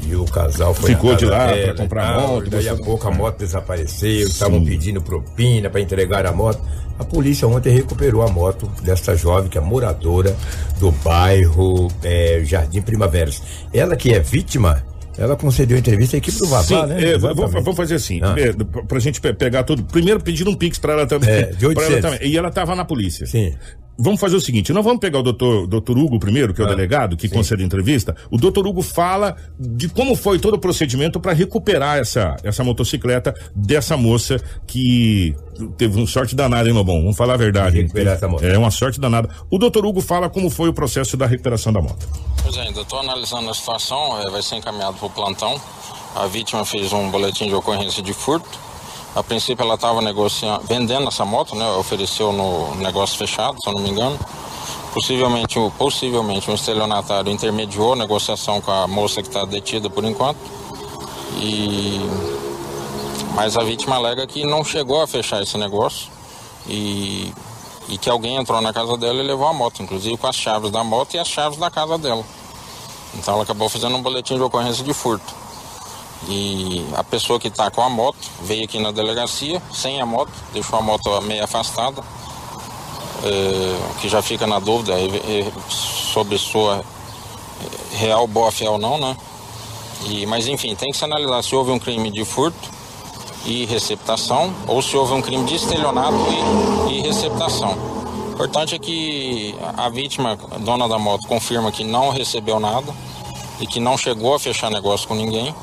[0.05, 2.49] e o casal foi Ficou de lá para comprar tal, moto.
[2.49, 6.61] Daí a pouco a moto desapareceu, estavam pedindo propina para entregar a moto.
[6.99, 10.35] A polícia ontem recuperou a moto dessa jovem que é moradora
[10.79, 13.41] do bairro é, Jardim Primaveras.
[13.71, 14.83] Ela que é vítima
[15.17, 17.11] ela concedeu entrevista à equipe do Vavá, Sim, né?
[17.13, 18.35] É, vamos fazer assim, ah.
[18.37, 18.53] é,
[18.83, 19.83] pra gente pegar tudo.
[19.83, 21.29] Primeiro pedindo um pix pra ela também.
[21.29, 21.91] É, de 800.
[21.91, 22.29] Ela também.
[22.29, 23.25] E ela tava na polícia.
[23.25, 23.55] Sim
[23.97, 26.67] vamos fazer o seguinte, nós vamos pegar o doutor, doutor Hugo primeiro, que é o
[26.67, 27.33] ah, delegado, que sim.
[27.33, 28.15] concede a entrevista.
[28.29, 33.33] O doutor Hugo fala de como foi todo o procedimento para recuperar essa, essa motocicleta
[33.55, 35.35] dessa moça que
[35.77, 37.01] teve uma sorte danada, hein, Lobão?
[37.01, 37.77] Vamos falar a verdade.
[37.77, 38.43] Recuperar essa moto.
[38.43, 39.29] É uma sorte danada.
[39.49, 42.07] O doutor Hugo fala como foi o processo da recuperação da moto.
[42.43, 45.59] Pois é, ainda estou analisando a situação, é, vai ser encaminhado para o plantão.
[46.15, 48.49] A vítima fez um boletim de ocorrência de furto
[49.15, 51.69] A princípio ela estava negociando, vendendo essa moto, né?
[51.71, 54.17] Ofereceu no negócio fechado, se eu não me engano.
[54.93, 60.39] Possivelmente, possivelmente um estelionatário intermediou a negociação com a moça que está detida por enquanto.
[61.39, 61.99] E
[63.37, 66.07] mas a vítima alega que não chegou a fechar esse negócio
[66.67, 67.31] e,
[67.87, 70.71] e que alguém entrou na casa dela e levou a moto, inclusive com as chaves
[70.71, 72.25] da moto e as chaves da casa dela.
[73.13, 75.35] Então ela acabou fazendo um boletim de ocorrência de furto.
[76.27, 80.31] E a pessoa que está com a moto veio aqui na delegacia, sem a moto,
[80.51, 82.01] deixou a moto meio afastada,
[83.23, 86.83] é, que já fica na dúvida é, sobre sua
[87.91, 89.15] real boa-fé ou não, né?
[90.07, 92.76] E, mas enfim, tem que se analisar se houve um crime de furto
[93.47, 96.17] e receptação ou se houve um crime de estelionato
[96.89, 97.75] e, e receptação.
[98.29, 102.93] O importante é que a vítima, dona da moto, confirma que não recebeu nada
[103.59, 105.55] e que não chegou a fechar negócio com ninguém,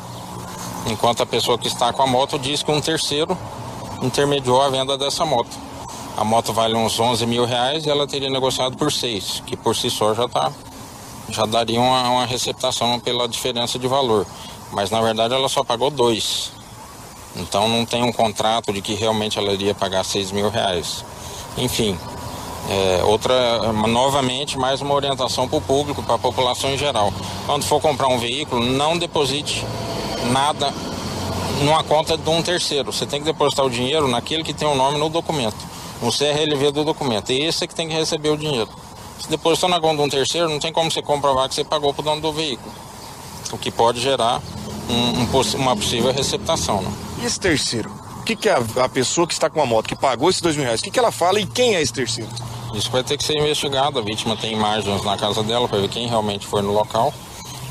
[0.86, 3.38] enquanto a pessoa que está com a moto diz que um terceiro
[4.02, 5.56] intermediou a venda dessa moto.
[6.16, 9.76] A moto vale uns 11 mil reais e ela teria negociado por 6, que por
[9.76, 10.52] si só já tá,
[11.28, 14.26] já daria uma, uma receptação pela diferença de valor.
[14.72, 16.63] Mas na verdade ela só pagou 2.
[17.36, 21.04] Então não tem um contrato de que realmente ela iria pagar 6 mil reais.
[21.56, 21.98] Enfim,
[22.68, 27.12] é, outra, novamente, mais uma orientação para o público, para a população em geral.
[27.46, 29.64] Quando for comprar um veículo, não deposite
[30.30, 30.72] nada
[31.60, 32.92] numa conta de um terceiro.
[32.92, 35.56] Você tem que depositar o dinheiro naquele que tem o nome no documento,
[36.00, 37.32] no CRLV do documento.
[37.32, 38.68] E esse é que tem que receber o dinheiro.
[39.20, 41.92] Se depositar na conta de um terceiro, não tem como você comprovar que você pagou
[41.92, 42.72] para o dono do veículo.
[43.52, 44.40] O que pode gerar
[44.88, 46.82] um, um, uma possível receptação.
[46.82, 46.92] Né?
[47.24, 47.90] E esse terceiro?
[48.20, 50.56] O que, que a, a, pessoa que está com a moto, que pagou esses dois
[50.56, 52.30] mil reais, o que, que ela fala e quem é esse terceiro?
[52.74, 53.98] Isso vai ter que ser investigado.
[53.98, 57.14] A vítima tem imagens na casa dela para ver quem realmente foi no local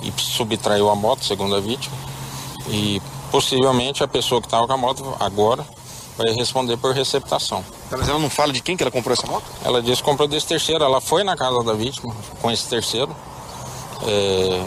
[0.02, 1.96] e subtraiu a moto, segundo a vítima.
[2.68, 5.63] E possivelmente a pessoa que estava com a moto agora
[6.18, 7.63] vai responder por receptação.
[7.92, 9.46] Tá, mas ela não fala de quem que ela comprou essa moto?
[9.63, 10.84] Ela disse que comprou desse terceiro.
[10.84, 13.16] Ela foi na casa da vítima com esse terceiro.
[14.02, 14.66] É,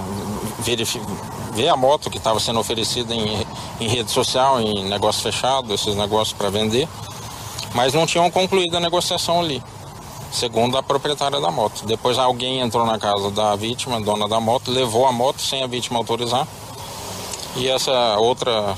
[1.56, 3.46] ver a moto que estava sendo oferecida em,
[3.80, 6.86] em rede social, em negócio fechado, esses negócios para vender,
[7.74, 9.62] mas não tinham concluído a negociação ali,
[10.30, 11.86] segundo a proprietária da moto.
[11.86, 15.66] Depois alguém entrou na casa da vítima, dona da moto, levou a moto sem a
[15.66, 16.46] vítima autorizar,
[17.56, 18.76] e essa outra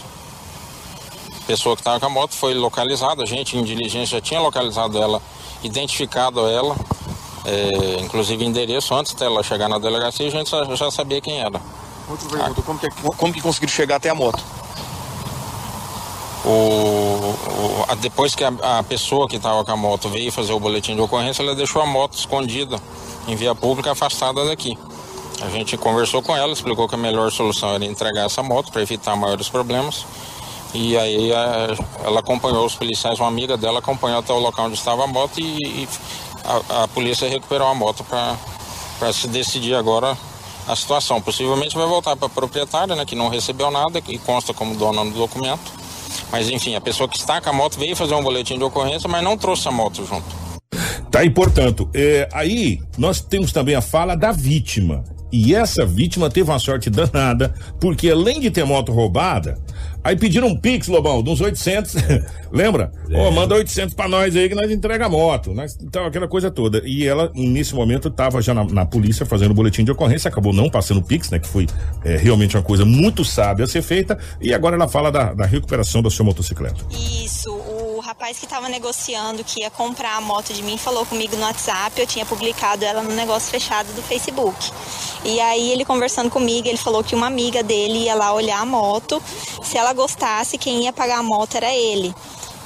[1.44, 4.96] pessoa que estava com a moto foi localizada, a gente em diligência já tinha localizado
[4.98, 5.20] ela,
[5.64, 6.76] identificado ela,
[7.44, 11.60] é, inclusive endereço antes dela chegar na delegacia, a gente já sabia quem era.
[12.08, 14.42] Outra pergunta, como que, como que conseguiram chegar até a moto?
[16.44, 20.52] O, o a, depois que a, a pessoa que estava com a moto veio fazer
[20.52, 22.80] o boletim de ocorrência, ela deixou a moto escondida
[23.26, 24.78] em via pública, afastada daqui.
[25.42, 28.80] A gente conversou com ela, explicou que a melhor solução era entregar essa moto para
[28.80, 30.06] evitar maiores problemas.
[30.72, 34.76] E aí a, ela acompanhou os policiais, uma amiga dela acompanhou até o local onde
[34.76, 35.88] estava a moto e, e
[36.44, 40.16] a, a polícia recuperou a moto para se decidir agora
[40.68, 41.20] a situação.
[41.20, 45.04] Possivelmente vai voltar para a proprietária, né, que não recebeu nada e consta como dona
[45.04, 45.72] do documento.
[46.30, 49.08] Mas enfim, a pessoa que está com a moto veio fazer um boletim de ocorrência,
[49.08, 50.48] mas não trouxe a moto junto.
[51.10, 55.04] Tá aí, portanto, é, aí nós temos também a fala da vítima.
[55.30, 59.58] E essa vítima teve uma sorte danada, porque além de ter moto roubada,
[60.08, 61.96] Aí pediram um Pix, Lobão, de uns 800.
[62.50, 62.90] Lembra?
[63.12, 63.28] Ó, é.
[63.28, 65.52] oh, manda 800 pra nós aí que nós entrega a moto.
[65.52, 66.80] Nós, então, aquela coisa toda.
[66.82, 70.54] E ela, nesse momento, tava já na, na polícia fazendo o boletim de ocorrência, acabou
[70.54, 71.38] não passando o Pix, né?
[71.38, 71.66] Que foi
[72.02, 74.18] é, realmente uma coisa muito sábia a ser feita.
[74.40, 76.86] E agora ela fala da, da recuperação da sua motocicleta.
[76.90, 77.77] Isso, o
[78.18, 82.00] rapaz que estava negociando que ia comprar a moto de mim falou comigo no WhatsApp,
[82.00, 84.72] eu tinha publicado ela no negócio fechado do Facebook.
[85.24, 88.66] E aí ele conversando comigo, ele falou que uma amiga dele ia lá olhar a
[88.66, 89.22] moto,
[89.62, 92.12] se ela gostasse, quem ia pagar a moto era ele.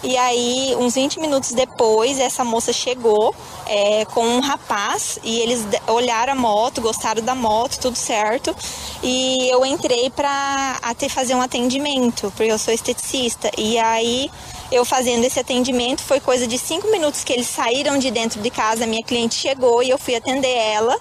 [0.03, 3.35] E aí, uns 20 minutos depois, essa moça chegou
[3.67, 8.57] é, com um rapaz e eles olharam a moto, gostaram da moto, tudo certo.
[9.03, 13.51] E eu entrei para fazer um atendimento, porque eu sou esteticista.
[13.57, 14.29] E aí,
[14.73, 18.51] eu fazendo esse atendimento, foi coisa de cinco minutos que eles saíram de dentro de
[18.51, 20.99] casa, minha cliente chegou e eu fui atender ela.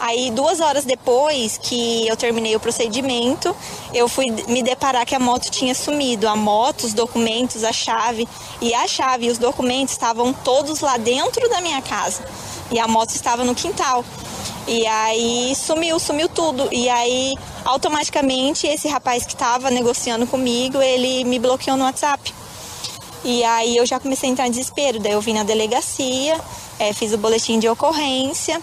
[0.00, 3.54] Aí, duas horas depois que eu terminei o procedimento,
[3.94, 6.26] eu fui me deparar que a moto tinha sumido.
[6.26, 8.28] A moto, os documentos, a chave.
[8.60, 12.24] E a chave e os documentos estavam todos lá dentro da minha casa.
[12.72, 14.04] E a moto estava no quintal.
[14.66, 16.68] E aí sumiu, sumiu tudo.
[16.72, 22.41] E aí, automaticamente, esse rapaz que estava negociando comigo, ele me bloqueou no WhatsApp.
[23.24, 24.98] E aí eu já comecei a entrar em desespero.
[24.98, 26.40] Daí eu vim na delegacia,
[26.78, 28.60] é, fiz o boletim de ocorrência.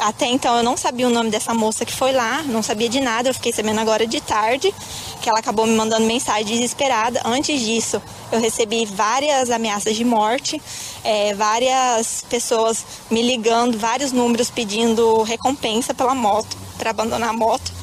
[0.00, 3.00] Até então eu não sabia o nome dessa moça que foi lá, não sabia de
[3.00, 4.74] nada, eu fiquei sabendo agora de tarde.
[5.20, 7.20] que ela acabou me mandando mensagem desesperada.
[7.26, 8.00] Antes disso,
[8.32, 10.60] eu recebi várias ameaças de morte,
[11.04, 17.79] é, várias pessoas me ligando, vários números pedindo recompensa pela moto, para abandonar a moto.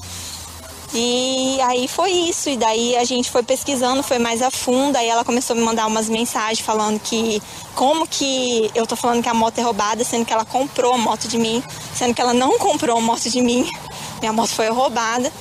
[0.93, 5.08] E aí foi isso, e daí a gente foi pesquisando, foi mais a fundo, aí
[5.08, 7.41] ela começou a me mandar umas mensagens falando que
[7.76, 10.97] como que eu tô falando que a moto é roubada, sendo que ela comprou a
[10.97, 11.62] moto de mim,
[11.93, 13.69] sendo que ela não comprou a moto de mim,
[14.19, 15.32] minha moto foi roubada.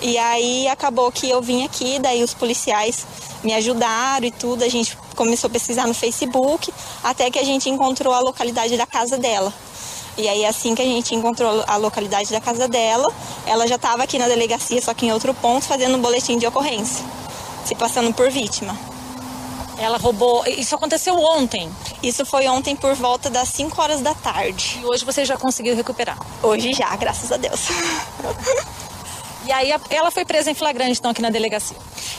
[0.00, 3.06] E aí acabou que eu vim aqui, daí os policiais
[3.42, 7.68] me ajudaram e tudo, a gente começou a pesquisar no Facebook, até que a gente
[7.68, 9.52] encontrou a localidade da casa dela.
[10.18, 13.12] E aí, assim que a gente encontrou a localidade da casa dela,
[13.46, 16.46] ela já estava aqui na delegacia, só que em outro ponto, fazendo um boletim de
[16.46, 17.04] ocorrência,
[17.64, 18.76] se passando por vítima.
[19.78, 20.42] Ela roubou.
[20.46, 21.70] Isso aconteceu ontem?
[22.02, 24.80] Isso foi ontem por volta das 5 horas da tarde.
[24.82, 26.18] E hoje você já conseguiu recuperar?
[26.42, 27.60] Hoje já, graças a Deus.
[29.46, 31.76] E aí ela foi presa em flagrante, então, aqui na delegacia?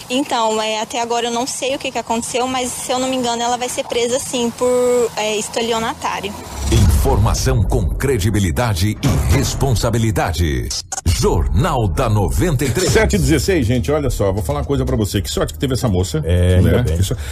[0.09, 3.09] Então, é, até agora eu não sei o que, que aconteceu, mas se eu não
[3.09, 6.33] me engano, ela vai ser presa sim por é, estelionatário.
[6.71, 10.69] Informação com credibilidade e responsabilidade.
[11.05, 12.91] Jornal da 93.
[12.91, 15.21] 716, gente, olha só, vou falar uma coisa pra você.
[15.21, 16.21] Que sorte que teve essa moça.
[16.25, 16.85] É, né?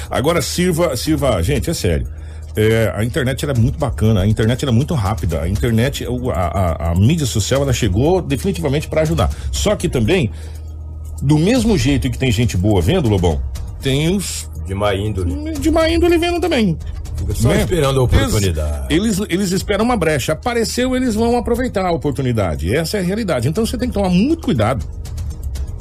[0.09, 2.07] Agora sirva, sirva, gente, é sério.
[2.55, 6.91] É, a internet era muito bacana, a internet era muito rápida, a internet, a, a-
[6.91, 9.29] a mídia social, ela chegou definitivamente pra ajudar.
[9.51, 10.31] Só que também,
[11.21, 13.41] do mesmo jeito que tem gente boa vendo, Lobão,
[13.81, 15.53] tem os De má índole.
[15.59, 16.77] de má índole vendo também.
[17.17, 17.59] Fica só Né?
[17.61, 18.93] esperando a oportunidade.
[18.93, 20.33] Eles, eles, eles esperam uma brecha.
[20.33, 22.75] Apareceu, eles vão aproveitar a oportunidade.
[22.75, 23.47] Essa é a realidade.
[23.47, 24.85] Então você tem que tomar muito cuidado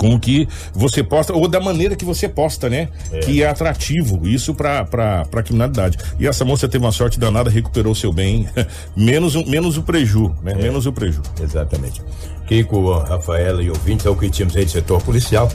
[0.05, 2.89] com o que você posta, ou da maneira que você posta, né?
[3.25, 5.97] Que é atrativo, isso pra, pra, pra criminalidade.
[6.19, 8.47] E essa moça teve uma sorte danada, recuperou seu bem,
[8.95, 10.55] menos, o- menos o preju, né?
[10.55, 11.23] Menos o preju.
[11.43, 12.03] Exatamente.
[12.47, 15.51] Kiko, Rafaela e ouvintes, é o que tínhamos aí do setor policial.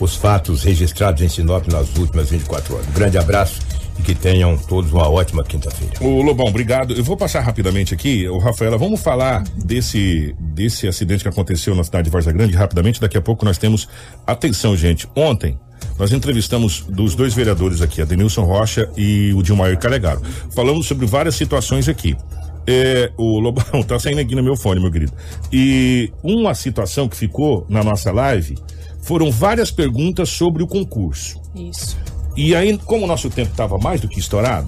[0.00, 2.88] Os fatos registrados em Sinop nas últimas 24 horas.
[2.88, 3.60] Um grande abraço
[4.00, 5.94] e que tenham todos uma ótima quinta-feira.
[6.00, 6.94] Ô Lobão, obrigado.
[6.94, 11.84] Eu vou passar rapidamente aqui, o Rafaela, vamos falar desse, desse acidente que aconteceu na
[11.84, 13.00] cidade de Varza Grande rapidamente.
[13.00, 13.86] Daqui a pouco nós temos.
[14.26, 15.06] Atenção, gente.
[15.14, 15.58] Ontem
[15.98, 20.22] nós entrevistamos dos dois vereadores aqui, a Denilson Rocha e o Dilmair Calegaro.
[20.54, 22.16] Falamos sobre várias situações aqui.
[22.66, 25.12] É, o Lobão tá saindo aqui no meu fone, meu querido.
[25.52, 28.56] E uma situação que ficou na nossa live
[29.02, 31.40] foram várias perguntas sobre o concurso.
[31.54, 31.98] Isso.
[32.42, 34.66] E aí, como o nosso tempo estava mais do que estourado,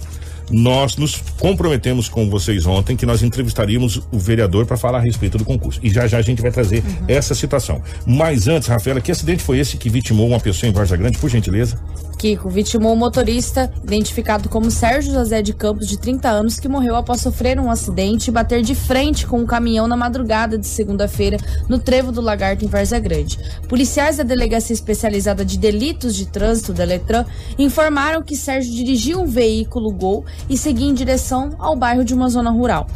[0.50, 5.38] nós nos comprometemos com vocês ontem que nós entrevistaríamos o vereador para falar a respeito
[5.38, 5.80] do concurso.
[5.82, 7.80] E já já a gente vai trazer essa situação.
[8.04, 11.30] Mas antes, Rafaela, que acidente foi esse que vitimou uma pessoa em Varza Grande, por
[11.30, 11.78] gentileza?
[12.22, 16.94] Kiko vitimou um motorista identificado como Sérgio José de Campos, de 30 anos, que morreu
[16.94, 21.36] após sofrer um acidente e bater de frente com um caminhão na madrugada de segunda-feira
[21.68, 23.40] no trevo do Lagarto, em Varza Grande.
[23.68, 27.24] Policiais da Delegacia Especializada de Delitos de Trânsito da Letran
[27.58, 32.28] informaram que Sérgio dirigia um veículo Gol e seguia em direção ao bairro de uma
[32.28, 32.86] zona rural.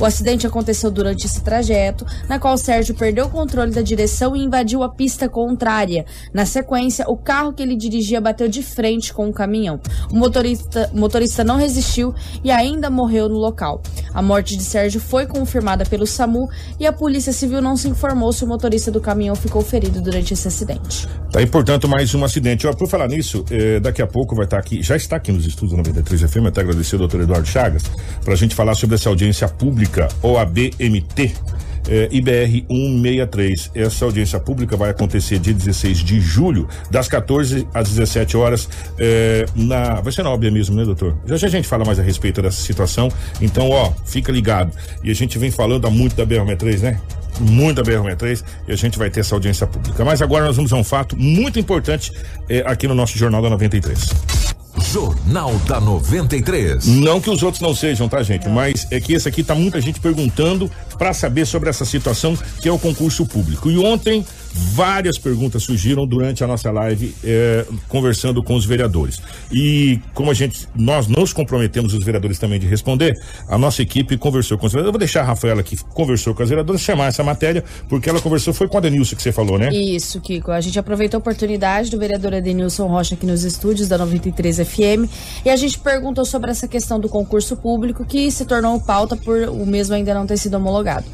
[0.00, 4.42] O acidente aconteceu durante esse trajeto, na qual Sérgio perdeu o controle da direção e
[4.42, 6.04] invadiu a pista contrária.
[6.34, 9.80] Na sequência, o carro que ele dirigia bateu de frente com o caminhão.
[10.10, 13.82] O motorista, motorista não resistiu e ainda morreu no local.
[14.14, 18.32] A morte de Sérgio foi confirmada pelo SAMU e a Polícia Civil não se informou
[18.32, 21.08] se o motorista do caminhão ficou ferido durante esse acidente.
[21.30, 22.66] Tá aí, portanto, mais um acidente.
[22.66, 25.46] Ó, por falar nisso, eh, daqui a pouco vai estar aqui, já está aqui nos
[25.46, 27.84] estúdios 93 FM, até agradecer ao doutor Eduardo Chagas,
[28.24, 31.34] para a gente falar sobre essa audiência pública, OABMT.
[31.88, 33.70] Eh, IBR 163.
[33.74, 38.68] Essa audiência pública vai acontecer dia 16 de julho, das 14 às 17 horas,
[38.98, 40.00] eh, na.
[40.00, 41.16] Vai ser na OAB mesmo, né, doutor?
[41.26, 43.08] Já já a gente fala mais a respeito dessa situação.
[43.40, 44.72] Então, ó, fica ligado.
[45.02, 47.00] E a gente vem falando há muito da BR-63, né?
[47.40, 50.04] muita BR-63 e a gente vai ter essa audiência pública.
[50.04, 52.12] Mas agora nós vamos a um fato muito importante
[52.48, 54.41] eh, aqui no nosso Jornal da 93.
[54.78, 56.86] Jornal da 93.
[56.86, 58.48] Não que os outros não sejam, tá, gente?
[58.48, 62.68] Mas é que esse aqui tá muita gente perguntando para saber sobre essa situação que
[62.68, 63.70] é o concurso público.
[63.70, 69.20] E ontem várias perguntas surgiram durante a nossa live eh, conversando com os vereadores.
[69.50, 74.16] E como a gente, nós nos comprometemos os vereadores também de responder, a nossa equipe
[74.16, 74.88] conversou com os vereadores.
[74.88, 78.20] Eu vou deixar a Rafaela que conversou com as vereadoras chamar essa matéria, porque ela
[78.20, 79.70] conversou foi com a Denilson que você falou, né?
[79.72, 80.50] Isso, Kiko.
[80.50, 85.10] A gente aproveitou a oportunidade do vereador Edenilson Rocha aqui nos estúdios da 93 FM
[85.44, 89.48] e a gente perguntou sobre essa questão do concurso público que se tornou pauta por
[89.48, 91.06] o mesmo ainda não ter sido homologado.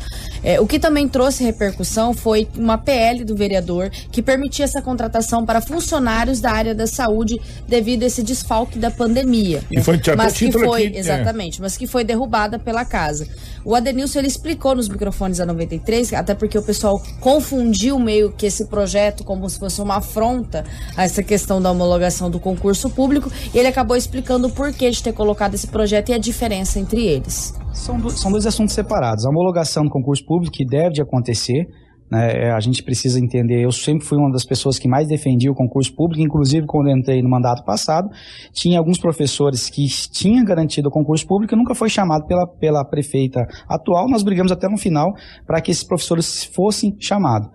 [0.42, 5.44] É, o que também trouxe repercussão foi uma PL do vereador que permitia essa contratação
[5.46, 9.62] para funcionários da área da saúde devido a esse desfalque da pandemia.
[9.70, 10.98] E foi mas que foi, aqui, é.
[10.98, 13.28] exatamente, mas que foi derrubada pela casa.
[13.64, 18.46] O Adenilson ele explicou nos microfones da 93, até porque o pessoal confundiu meio que
[18.46, 20.64] esse projeto como se fosse uma afronta
[20.96, 25.02] a essa questão da homologação do concurso público, e ele acabou explicando o porquê de
[25.02, 27.54] ter colocado esse projeto e a diferença entre eles.
[27.74, 29.24] São, do- são dois assuntos separados.
[29.24, 31.66] A homologação do concurso público, que deve de acontecer,
[32.10, 33.62] né, é, a gente precisa entender.
[33.62, 37.22] Eu sempre fui uma das pessoas que mais defendia o concurso público, inclusive quando entrei
[37.22, 38.08] no mandato passado,
[38.52, 42.84] tinha alguns professores que tinham garantido o concurso público e nunca foi chamado pela, pela
[42.84, 44.08] prefeita atual.
[44.08, 45.12] Nós brigamos até no final
[45.46, 47.48] para que esses professores fossem chamados.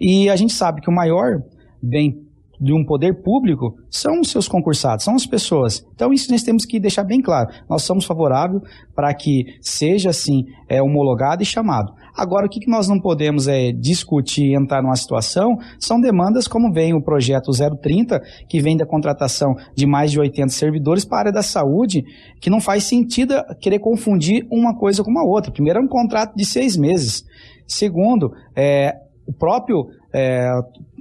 [0.00, 1.40] E a gente sabe que o maior
[1.82, 2.30] bem
[2.60, 5.82] de um poder público são os seus concursados, são as pessoas.
[5.94, 7.48] Então isso nós temos que deixar bem claro.
[7.68, 8.60] Nós somos favoráveis
[8.94, 11.92] para que seja assim é, homologado e chamado.
[12.16, 16.72] Agora, o que, nós não podemos é, discutir e entrar numa situação são demandas como
[16.72, 21.20] vem o projeto 030, que vem da contratação de mais de 80 servidores para a
[21.20, 22.04] área da saúde,
[22.40, 25.52] que não faz sentido querer confundir uma coisa com a outra.
[25.52, 27.24] Primeiro, é um contrato de seis meses.
[27.66, 28.94] Segundo, é,
[29.26, 30.50] o próprio é,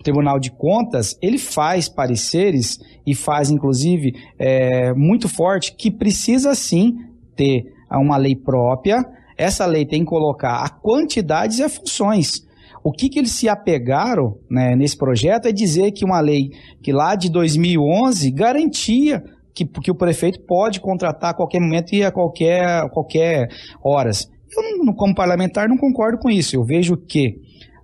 [0.03, 6.95] Tribunal de Contas, ele faz pareceres e faz, inclusive, é, muito forte que precisa sim
[7.35, 9.03] ter uma lei própria.
[9.39, 12.45] Essa lei tem que colocar a quantidades e as funções.
[12.83, 16.49] O que, que eles se apegaram né, nesse projeto é dizer que uma lei
[16.83, 19.23] que lá de 2011 garantia
[19.53, 23.47] que, que o prefeito pode contratar a qualquer momento e a qualquer, qualquer
[23.81, 24.29] horas.
[24.51, 26.57] Eu, como parlamentar, não concordo com isso.
[26.57, 27.35] Eu vejo que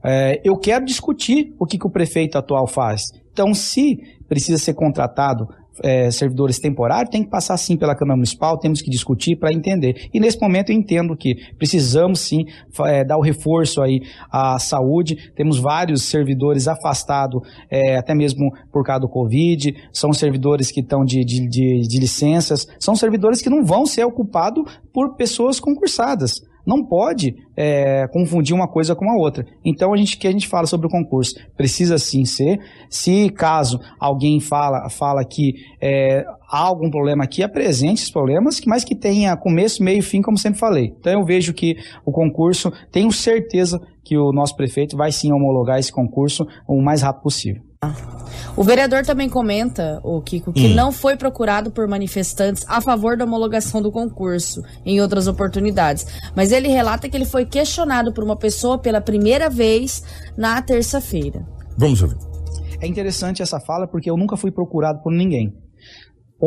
[0.03, 3.03] é, eu quero discutir o que, que o prefeito atual faz.
[3.31, 3.97] Então, se
[4.27, 5.47] precisa ser contratado
[5.83, 10.09] é, servidores temporários, tem que passar sim pela Câmara Municipal, temos que discutir para entender.
[10.13, 12.45] E nesse momento eu entendo que precisamos sim
[12.85, 14.01] é, dar o reforço aí
[14.31, 15.31] à saúde.
[15.35, 21.03] Temos vários servidores afastados, é, até mesmo por causa do Covid, são servidores que estão
[21.03, 24.63] de, de, de, de licenças, são servidores que não vão ser ocupados
[24.93, 26.41] por pessoas concursadas.
[26.65, 29.45] Não pode é, confundir uma coisa com a outra.
[29.63, 32.59] Então a gente que a gente fala sobre o concurso precisa sim ser.
[32.89, 38.83] Se caso alguém fala fala que é, há algum problema aqui, apresente esses problemas, mas
[38.83, 40.93] que tenha começo, meio e fim, como sempre falei.
[40.99, 45.79] Então eu vejo que o concurso, tenho certeza que o nosso prefeito vai sim homologar
[45.79, 47.61] esse concurso o mais rápido possível.
[48.57, 50.75] O vereador também comenta, o Kiko, que Hum.
[50.75, 56.05] não foi procurado por manifestantes a favor da homologação do concurso em outras oportunidades.
[56.35, 60.03] Mas ele relata que ele foi questionado por uma pessoa pela primeira vez
[60.37, 61.45] na terça-feira.
[61.77, 62.17] Vamos ouvir.
[62.79, 65.53] É interessante essa fala porque eu nunca fui procurado por ninguém.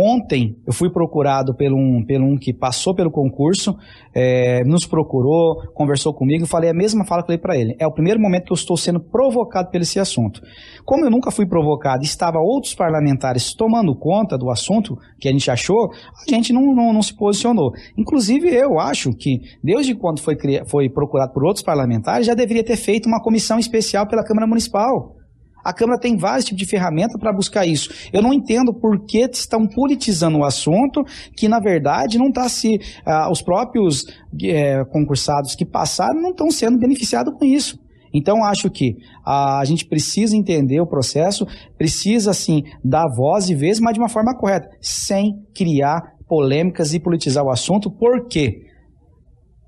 [0.01, 3.76] Ontem eu fui procurado pelo um, pelo um que passou pelo concurso,
[4.14, 7.76] é, nos procurou, conversou comigo, falei a mesma fala que eu falei para ele.
[7.80, 10.40] É o primeiro momento que eu estou sendo provocado por esse assunto.
[10.84, 15.51] Como eu nunca fui provocado, estava outros parlamentares tomando conta do assunto que a gente
[15.51, 17.72] achou, a gente não, não, não se posicionou.
[17.96, 20.36] Inclusive eu acho que desde quando foi,
[20.68, 25.18] foi procurado por outros parlamentares já deveria ter feito uma comissão especial pela Câmara Municipal.
[25.64, 27.90] A Câmara tem vários tipos de ferramenta para buscar isso.
[28.12, 31.04] Eu não entendo por que estão politizando o assunto,
[31.36, 32.78] que na verdade não está se.
[33.04, 34.04] ah, os próprios
[34.42, 37.78] eh, concursados que passaram não estão sendo beneficiados com isso.
[38.12, 41.46] Então, acho que ah, a gente precisa entender o processo,
[41.76, 47.00] precisa, sim, dar voz e vez, mas de uma forma correta, sem criar polêmicas e
[47.00, 48.68] politizar o assunto, porque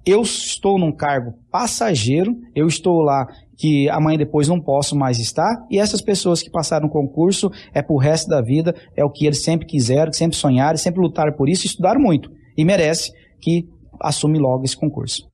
[0.06, 3.26] eu estou num cargo passageiro, eu estou lá
[3.56, 7.82] que amanhã depois não posso mais estar, e essas pessoas que passaram o concurso é
[7.82, 11.48] pro resto da vida, é o que eles sempre quiseram, sempre sonharam, sempre lutaram por
[11.48, 13.68] isso, estudaram muito, e merece que
[14.00, 15.29] assume logo esse concurso.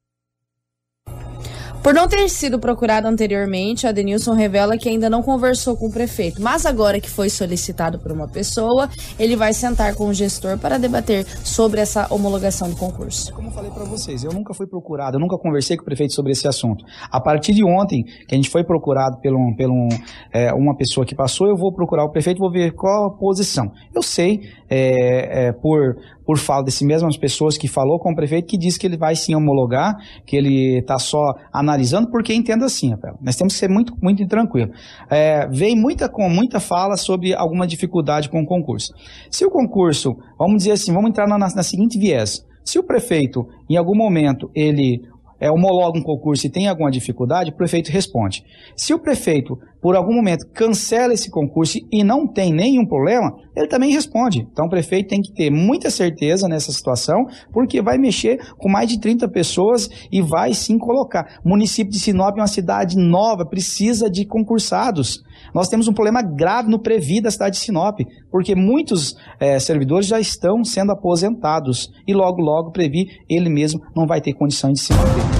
[1.86, 5.92] Por não ter sido procurado anteriormente, a Denilson revela que ainda não conversou com o
[5.92, 10.58] prefeito, mas agora que foi solicitado por uma pessoa, ele vai sentar com o gestor
[10.58, 13.32] para debater sobre essa homologação do concurso.
[13.32, 16.12] Como eu falei para vocês, eu nunca fui procurado, eu nunca conversei com o prefeito
[16.12, 16.84] sobre esse assunto.
[17.08, 19.88] A partir de ontem, que a gente foi procurado por um, um,
[20.32, 23.70] é, uma pessoa que passou, eu vou procurar o prefeito, vou ver qual a posição.
[23.94, 25.96] Eu sei, é, é, por,
[26.26, 29.14] por fala desse mesmas pessoas que falou com o prefeito, que diz que ele vai
[29.14, 29.94] sim homologar,
[30.26, 34.26] que ele está só analisando, porque entenda assim, Rafael, nós temos que ser muito, muito
[34.26, 34.72] tranquilo.
[35.08, 38.92] É, vem muita, com muita fala sobre alguma dificuldade com o concurso.
[39.30, 43.46] Se o concurso, vamos dizer assim, vamos entrar na, na seguinte viés, se o prefeito,
[43.70, 45.00] em algum momento, ele
[45.40, 48.42] é, homologa um concurso e tem alguma dificuldade, o prefeito responde.
[48.74, 49.56] Se o prefeito,
[49.86, 54.40] por algum momento cancela esse concurso e não tem nenhum problema, ele também responde.
[54.50, 58.88] Então o prefeito tem que ter muita certeza nessa situação, porque vai mexer com mais
[58.88, 61.38] de 30 pessoas e vai sim colocar.
[61.44, 65.22] O município de Sinop é uma cidade nova, precisa de concursados.
[65.54, 70.08] Nós temos um problema grave no Previ da cidade de Sinop, porque muitos é, servidores
[70.08, 74.72] já estão sendo aposentados e logo, logo o Previ, ele mesmo não vai ter condição
[74.72, 75.35] de se manter.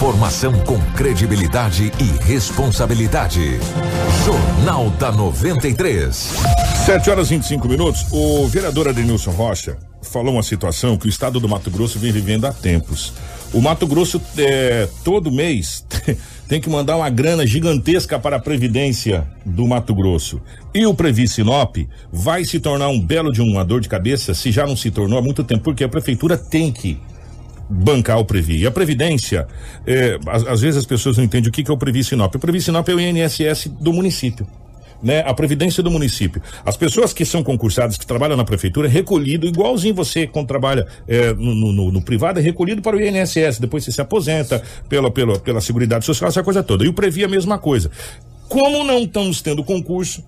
[0.00, 3.58] Informação com credibilidade e responsabilidade.
[4.24, 6.32] Jornal da 93.
[6.86, 8.06] 7 horas e 25 minutos.
[8.10, 12.46] O vereador Adenilson Rocha falou uma situação que o estado do Mato Grosso vem vivendo
[12.46, 13.12] há tempos.
[13.52, 15.84] O Mato Grosso, é, todo mês,
[16.48, 20.40] tem que mandar uma grana gigantesca para a Previdência do Mato Grosso.
[20.72, 21.76] E o Previ Sinop
[22.10, 25.18] vai se tornar um belo de uma dor de cabeça, se já não se tornou
[25.18, 26.98] há muito tempo, porque a prefeitura tem que
[27.70, 28.58] bancar o Previ.
[28.58, 29.46] E a Previdência,
[29.86, 32.34] é, às, às, vezes as pessoas não entendem o que, que é o Previ Sinop.
[32.34, 34.46] O Previ Sinop é o INSS do município.
[35.02, 36.42] Né, a previdência do município.
[36.62, 40.86] As pessoas que são concursadas, que trabalham na prefeitura, é recolhido, igualzinho você quando trabalha
[41.08, 45.10] é, no, no, no, privado, é recolhido para o INSS, depois você se aposenta pela,
[45.10, 46.84] pela, pela Seguridade Social, essa coisa toda.
[46.84, 47.90] E o Previ é a mesma coisa.
[48.46, 50.22] Como não estamos tendo concurso,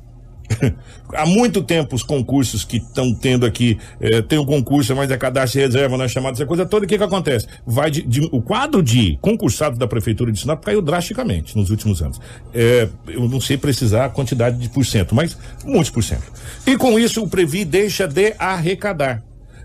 [1.14, 5.16] Há muito tempo os concursos que estão tendo aqui, eh, tem um concurso, mas é
[5.16, 7.46] cadastro de reserva, não é chamado essa coisa toda, o que que acontece?
[7.66, 12.02] Vai de, de, o quadro de concursados da Prefeitura de Sinop caiu drasticamente nos últimos
[12.02, 12.20] anos.
[12.54, 16.32] Eh, eu não sei precisar a quantidade de por cento, mas muitos por cento.
[16.66, 19.22] E com isso o Previ deixa de arrecadar.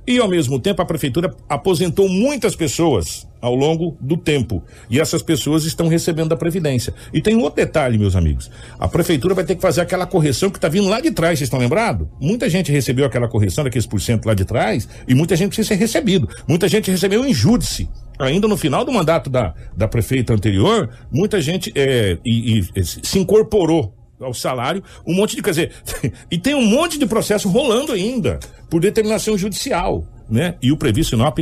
[0.08, 4.64] E ao mesmo tempo a Prefeitura aposentou muitas pessoas ao longo do tempo.
[4.90, 6.94] E essas pessoas estão recebendo da Previdência.
[7.14, 8.50] E tem um outro detalhe, meus amigos.
[8.80, 11.48] A Prefeitura vai ter que fazer aquela correção que está vindo lá de trás, vocês
[11.48, 12.08] estão lembrados?
[12.22, 15.68] Muita gente recebeu aquela correção daqueles por cento lá de trás e muita gente precisa
[15.68, 16.30] ser recebido.
[16.48, 17.90] Muita gente recebeu em júdice.
[18.18, 23.20] Ainda no final do mandato da, da prefeita anterior, muita gente é, e, e, se
[23.20, 25.72] incorporou ao salário, um monte de, quer dizer,
[26.32, 28.40] e tem um monte de processo rolando ainda,
[28.70, 30.56] por determinação judicial né?
[30.62, 31.40] E o Previ Sinop,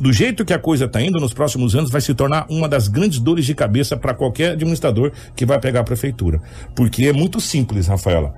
[0.00, 2.88] do jeito que a coisa está indo nos próximos anos, vai se tornar uma das
[2.88, 6.40] grandes dores de cabeça para qualquer administrador que vai pegar a prefeitura.
[6.74, 8.34] Porque é muito simples, Rafaela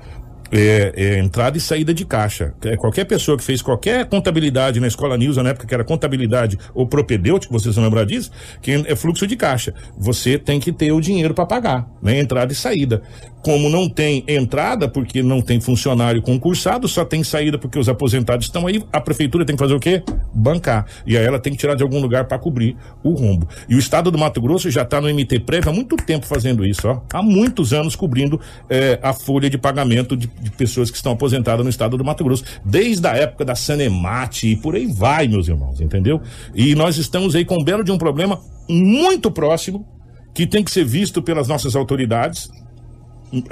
[0.52, 2.54] é, é, entrada e saída de caixa.
[2.64, 6.58] É, qualquer pessoa que fez qualquer contabilidade na escola Nilza, na época que era contabilidade
[6.74, 8.30] ou propedêutico, vocês vão lembrar disso,
[8.60, 9.74] que é fluxo de caixa.
[9.96, 12.18] Você tem que ter o dinheiro para pagar, né?
[12.18, 13.02] Entrada e saída.
[13.42, 18.46] Como não tem entrada, porque não tem funcionário concursado, só tem saída porque os aposentados
[18.46, 20.02] estão aí, a prefeitura tem que fazer o quê?
[20.34, 20.84] Bancar.
[21.06, 23.48] E aí ela tem que tirar de algum lugar para cobrir o rombo.
[23.66, 26.66] E o estado do Mato Grosso já está no MT Prévio há muito tempo fazendo
[26.66, 27.00] isso, ó.
[27.12, 28.38] Há muitos anos cobrindo
[28.68, 32.24] é, a folha de pagamento de de pessoas que estão aposentadas no estado do Mato
[32.24, 36.20] Grosso, desde a época da Sanemate e por aí vai, meus irmãos, entendeu?
[36.54, 39.86] E nós estamos aí com um belo de um problema muito próximo
[40.34, 42.48] que tem que ser visto pelas nossas autoridades,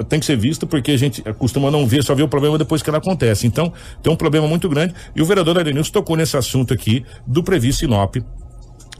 [0.07, 2.81] tem que ser visto porque a gente costuma não ver, só ver o problema depois
[2.81, 3.47] que ele acontece.
[3.47, 3.71] Então,
[4.01, 7.81] tem um problema muito grande e o vereador Arenilson tocou nesse assunto aqui do Previsto
[7.81, 8.17] Sinop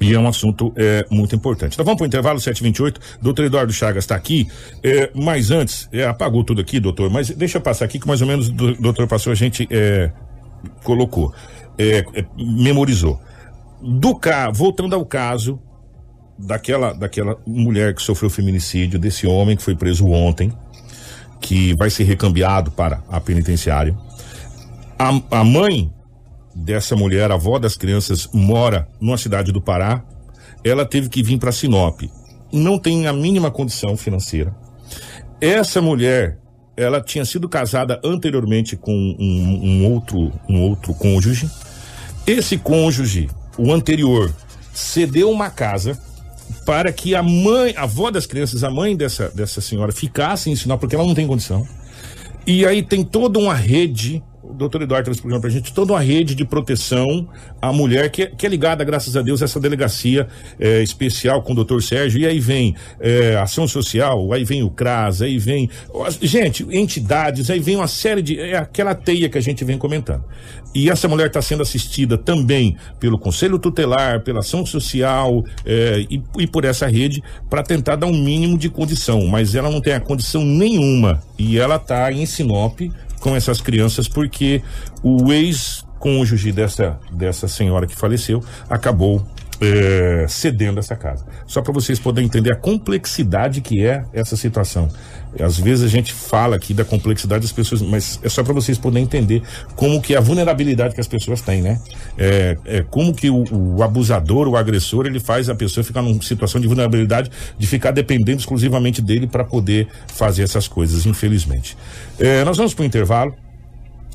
[0.02, 1.74] e é um assunto é, muito importante.
[1.74, 3.20] Então vamos para o intervalo 728.
[3.22, 4.48] Doutor Eduardo Chagas está aqui.
[4.84, 8.22] É, mas antes, é, apagou tudo aqui, doutor, mas deixa eu passar aqui que mais
[8.22, 10.12] ou menos doutor passou, a gente é,
[10.84, 11.34] colocou,
[11.78, 13.20] é, é, memorizou.
[13.82, 15.60] Do ca, voltando ao caso
[16.38, 20.52] daquela, daquela mulher que sofreu feminicídio, desse homem que foi preso ontem,
[21.42, 23.96] que vai ser recambiado para a penitenciária.
[24.98, 25.92] A, a mãe
[26.60, 30.04] dessa mulher, a avó das crianças, mora numa cidade do Pará.
[30.64, 32.02] Ela teve que vir para Sinop.
[32.52, 34.54] Não tem a mínima condição financeira.
[35.40, 36.38] Essa mulher,
[36.76, 41.50] ela tinha sido casada anteriormente com um, um outro, um outro cônjuge.
[42.28, 44.34] Esse cônjuge, o anterior,
[44.74, 45.98] cedeu uma casa
[46.66, 50.56] para que a mãe, a avó das crianças, a mãe dessa, dessa senhora, ficasse em
[50.56, 51.66] Sinop, porque ela não tem condição.
[52.46, 56.02] E aí tem toda uma rede o doutor Eduardo trouxe para a gente toda uma
[56.02, 57.28] rede de proteção
[57.62, 60.28] à mulher que, é, que é ligada, graças a Deus, a essa delegacia
[60.60, 62.20] é, especial com o doutor Sérgio.
[62.20, 65.70] E aí vem é, ação social, aí vem o CRAS, aí vem.
[66.22, 68.40] Gente, entidades, aí vem uma série de.
[68.40, 70.24] É aquela teia que a gente vem comentando.
[70.74, 76.22] E essa mulher está sendo assistida também pelo Conselho Tutelar, pela ação social é, e,
[76.38, 79.26] e por essa rede para tentar dar um mínimo de condição.
[79.28, 81.22] Mas ela não tem a condição nenhuma.
[81.38, 82.82] E ela está em Sinop
[83.20, 84.62] com essas crianças porque
[85.04, 89.26] o ex-cônjuge dessa, dessa senhora que faleceu acabou
[89.62, 91.26] é, cedendo essa casa.
[91.46, 94.90] Só para vocês poderem entender a complexidade que é essa situação.
[95.40, 98.78] Às vezes a gente fala aqui da complexidade das pessoas, mas é só para vocês
[98.78, 99.44] poderem entender
[99.76, 101.80] como que é a vulnerabilidade que as pessoas têm, né?
[102.18, 106.22] É, é como que o, o, abusador, o agressor, ele faz a pessoa ficar numa
[106.24, 111.78] situação de vulnerabilidade, de ficar dependendo exclusivamente dele para poder fazer essas coisas, infelizmente.
[112.18, 113.36] É, nós vamos para o intervalo.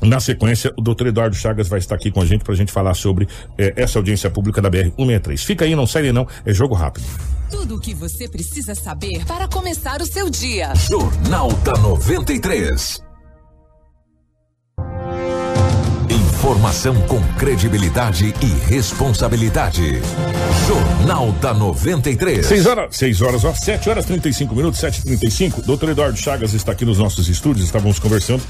[0.05, 2.71] Na sequência, o doutor Eduardo Chagas vai estar aqui com a gente para a gente
[2.71, 3.27] falar sobre
[3.57, 5.39] eh, essa audiência pública da BR-163.
[5.39, 7.05] Fica aí, não sai não, é jogo rápido.
[7.49, 10.73] Tudo o que você precisa saber para começar o seu dia.
[10.75, 12.99] Jornal da 93.
[16.07, 19.99] Informação com credibilidade e responsabilidade.
[20.67, 22.45] Jornal da 93.
[22.45, 25.63] 6 horas, 6 horas, ó, 7 horas 35 minutos, 7h35.
[25.65, 28.43] Doutor Eduardo Chagas está aqui nos nossos estúdios, estávamos conversando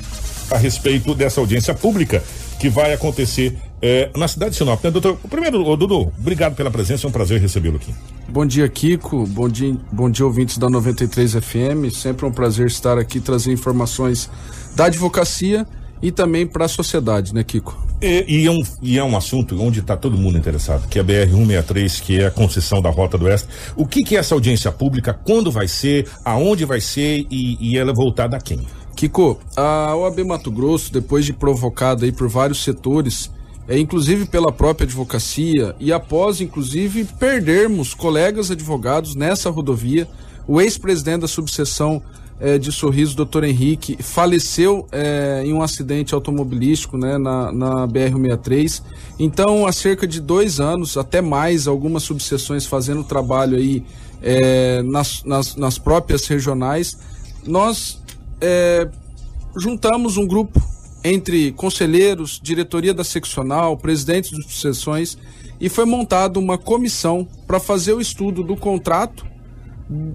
[0.52, 2.24] a respeito dessa audiência pública
[2.60, 4.84] que vai acontecer é, na cidade de Sinop.
[4.84, 5.18] Né, doutor?
[5.30, 7.94] Primeiro, ô, Dudu, obrigado pela presença, é um prazer recebê-lo aqui.
[8.28, 9.26] Bom dia, Kiko.
[9.28, 11.94] Bom dia, bom dia, ouvintes da 93 FM.
[11.94, 14.30] Sempre um prazer estar aqui trazer informações
[14.76, 15.68] da advocacia
[16.02, 17.86] e também para a sociedade, né, Kiko?
[18.02, 21.02] E, e, é um, e é um assunto onde está todo mundo interessado, que é
[21.02, 23.48] a BR-163, que é a concessão da Rota do Oeste.
[23.76, 25.14] O que, que é essa audiência pública?
[25.14, 26.08] Quando vai ser?
[26.24, 27.26] Aonde vai ser?
[27.32, 28.66] E, e ela é voltada a quem?
[28.96, 33.30] Kiko, a OAB Mato Grosso, depois de provocada aí por vários setores,
[33.68, 40.08] é, inclusive pela própria advocacia, e após, inclusive, perdermos colegas advogados nessa rodovia,
[40.48, 42.02] o ex-presidente da subseção
[42.40, 48.82] é, de Sorriso, doutor Henrique, faleceu é, em um acidente automobilístico né, na, na BR-63.
[49.18, 53.84] Então, há cerca de dois anos, até mais, algumas subseções fazendo trabalho aí
[54.22, 56.98] é, nas, nas, nas próprias regionais,
[57.46, 58.04] nós
[58.42, 58.90] é,
[59.56, 60.62] juntamos um grupo
[61.04, 65.18] entre conselheiros, diretoria da seccional, presidentes de sessões
[65.60, 69.26] e foi montada uma comissão para fazer o estudo do contrato,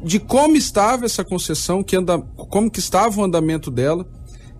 [0.04, 4.06] de como estava essa concessão, que anda, como que estava o andamento dela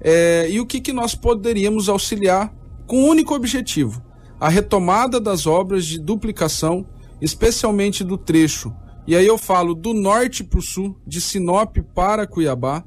[0.00, 2.54] é, e o que, que nós poderíamos auxiliar
[2.86, 4.02] com um único objetivo,
[4.38, 6.86] a retomada das obras de duplicação,
[7.20, 8.72] especialmente do trecho.
[9.06, 12.84] E aí eu falo do norte para o sul, de Sinop para Cuiabá,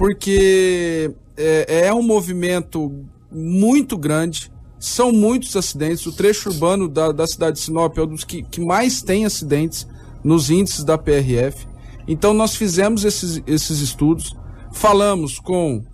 [0.00, 6.06] porque é, é um movimento muito grande, são muitos acidentes.
[6.06, 9.26] O trecho urbano da, da cidade de Sinop é um dos que, que mais tem
[9.26, 9.86] acidentes
[10.24, 11.66] nos índices da PRF.
[12.08, 14.34] Então nós fizemos esses, esses estudos,
[14.72, 15.84] falamos com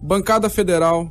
[0.00, 1.10] bancada federal,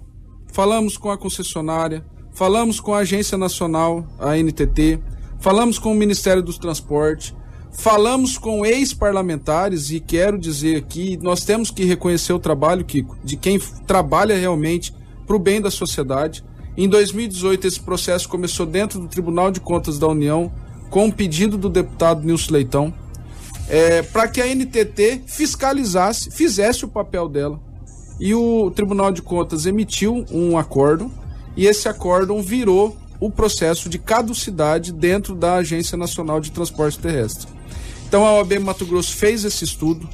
[0.54, 5.02] falamos com a concessionária, falamos com a Agência Nacional, a NTT,
[5.42, 7.36] falamos com o Ministério dos Transportes,
[7.78, 13.36] Falamos com ex-parlamentares e quero dizer aqui, nós temos que reconhecer o trabalho, Kiko, de
[13.36, 14.94] quem trabalha realmente
[15.28, 16.44] para o bem da sociedade.
[16.76, 20.52] Em 2018, esse processo começou dentro do Tribunal de Contas da União,
[20.90, 22.94] com um pedido do deputado Nilson Leitão,
[23.68, 27.60] é, para que a NTT fiscalizasse, fizesse o papel dela.
[28.20, 31.12] E o Tribunal de Contas emitiu um acórdão,
[31.56, 37.48] e esse acórdão virou o processo de caducidade dentro da Agência Nacional de Transporte Terrestre.
[38.08, 40.08] Então a OAB Mato Grosso fez esse estudo.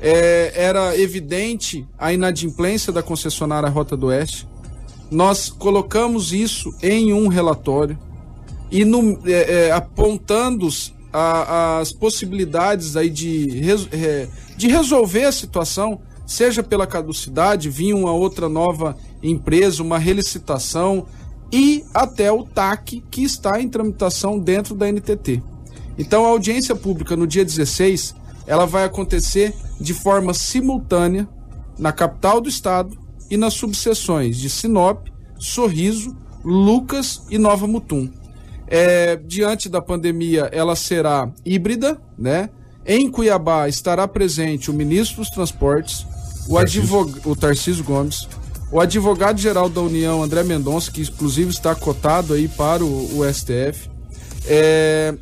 [0.00, 4.48] É, era evidente a inadimplência da concessionária Rota do Oeste.
[5.10, 7.98] Nós colocamos isso em um relatório
[8.70, 10.68] e no, é, é, apontando
[11.12, 13.60] a, as possibilidades aí de,
[13.92, 21.06] é, de resolver a situação, seja pela caducidade, vinha uma outra nova empresa, uma relicitação
[21.52, 25.42] e até o TAC que está em tramitação dentro da NTT.
[25.98, 28.14] Então a audiência pública no dia 16,
[28.46, 31.28] ela vai acontecer de forma simultânea
[31.78, 32.98] na capital do estado
[33.30, 35.06] e nas subseções de Sinop,
[35.38, 38.10] Sorriso, Lucas e Nova Mutum.
[38.66, 42.50] É, diante da pandemia, ela será híbrida, né?
[42.86, 46.06] Em Cuiabá estará presente o ministro dos Transportes,
[46.48, 48.28] o advogado, o Tarcísio Gomes,
[48.72, 53.90] o advogado-geral da União, André Mendonça, que inclusive está cotado aí para o, o STF.
[54.46, 55.14] É,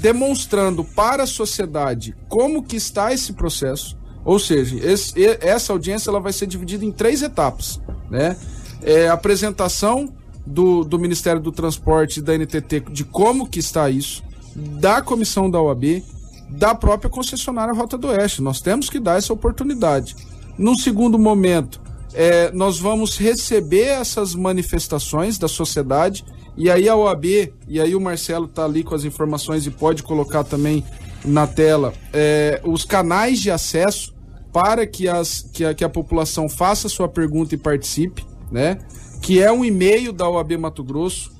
[0.00, 3.96] demonstrando para a sociedade como que está esse processo.
[4.24, 7.80] Ou seja, esse, essa audiência ela vai ser dividida em três etapas.
[8.10, 8.36] Né?
[8.82, 10.12] É, apresentação
[10.46, 14.22] do, do Ministério do Transporte e da NTT de como que está isso,
[14.54, 16.02] da comissão da OAB,
[16.50, 18.42] da própria concessionária Rota do Oeste.
[18.42, 20.16] Nós temos que dar essa oportunidade.
[20.56, 21.80] Num segundo momento,
[22.14, 26.24] é, nós vamos receber essas manifestações da sociedade
[26.58, 27.24] e aí a OAB,
[27.68, 30.84] e aí o Marcelo está ali com as informações e pode colocar também
[31.24, 34.12] na tela é, os canais de acesso
[34.52, 38.76] para que, as, que, a, que a população faça sua pergunta e participe, né?
[39.22, 41.30] Que é um e-mail da OAB Mato Grosso,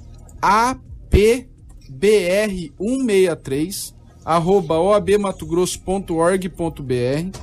[0.41, 1.49] AP
[1.91, 3.93] br163
[4.25, 7.39] arroba oabmatogrosso.org.br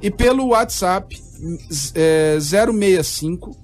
[0.00, 1.14] e pelo WhatsApp
[1.94, 3.54] é, 065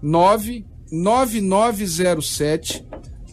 [0.00, 2.88] 99907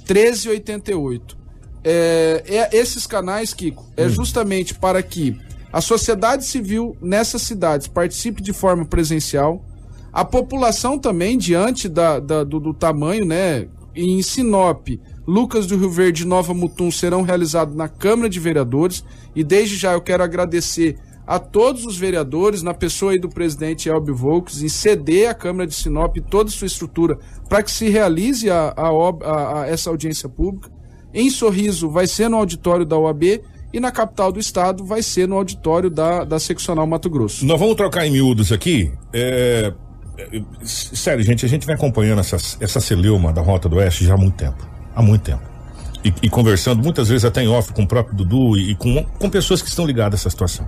[0.08, 1.38] 1388.
[1.84, 5.39] É, é, esses canais, Kiko, é justamente para que
[5.72, 9.64] a sociedade civil nessas cidades participe de forma presencial,
[10.12, 13.68] a população também, diante da, da do, do, tamanho, né?
[13.95, 14.88] Em Sinop,
[15.28, 19.03] Lucas do Rio Verde e Nova Mutum serão realizados na Câmara de Vereadores.
[19.36, 20.97] E desde já eu quero agradecer
[21.28, 25.67] a todos os vereadores, na pessoa aí do presidente Elbio Volks, em ceder a Câmara
[25.67, 27.19] de Sinop toda a sua estrutura
[27.49, 30.71] para que se realize a, a, a, a, essa audiência pública.
[31.13, 33.41] Em Sorriso vai ser no auditório da OAB
[33.73, 37.45] e na capital do estado vai ser no auditório da, da seccional Mato Grosso.
[37.45, 38.89] Nós vamos trocar em miúdos aqui.
[39.11, 39.73] É,
[40.17, 44.13] é, sério, gente, a gente vem acompanhando essa, essa celeuma da Rota do Oeste já
[44.13, 44.65] há muito tempo.
[44.95, 45.57] Há muito tempo.
[46.04, 49.04] E, e, conversando muitas vezes até em off com o próprio Dudu e, e, com,
[49.04, 50.68] com pessoas que estão ligadas a essa situação.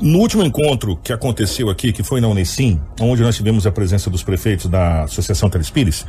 [0.00, 4.10] No último encontro que aconteceu aqui, que foi na Unicim, onde nós tivemos a presença
[4.10, 6.04] dos prefeitos da Associação Telespires,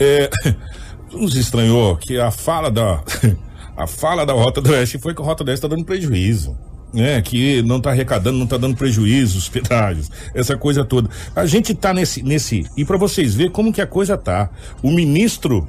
[0.00, 0.30] é,
[1.12, 3.02] nos estranhou que a fala da
[3.76, 6.56] a fala da Rota do Oeste foi que a Rota do Oeste está dando prejuízo.
[6.90, 11.10] Né, que não está arrecadando, não está dando prejuízo, os pedágios, essa coisa toda.
[11.36, 14.48] A gente está nesse, nesse, e para vocês verem como que a coisa tá.
[14.82, 15.68] O ministro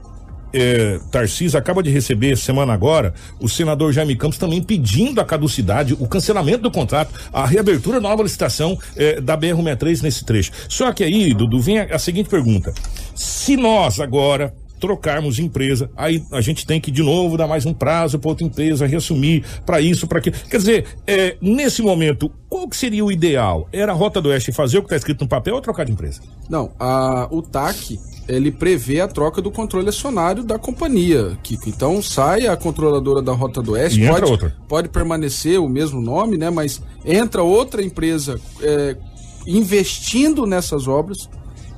[0.54, 5.94] é, Tarcísio acaba de receber semana agora o senador Jaime Campos também pedindo a caducidade,
[6.00, 10.52] o cancelamento do contrato, a reabertura da nova licitação é, da BR-63 nesse trecho.
[10.68, 12.74] Só que aí, Dudu, vem a, a seguinte pergunta:
[13.16, 17.74] se nós agora trocarmos empresa, aí a gente tem que de novo dar mais um
[17.74, 20.38] prazo para outra empresa reassumir para isso, para aquilo.
[20.50, 23.68] Quer dizer, é, nesse momento, qual que seria o ideal?
[23.72, 25.92] Era a Rota do Oeste fazer o que está escrito no papel ou trocar de
[25.92, 26.22] empresa?
[26.50, 28.00] Não, a, o TAC
[28.30, 31.68] ele prevê a troca do controle acionário da companhia, Kiko.
[31.68, 36.50] Então sai a controladora da Rota do Oeste, pode, pode permanecer o mesmo nome, né?
[36.50, 38.96] Mas entra outra empresa é,
[39.48, 41.28] investindo nessas obras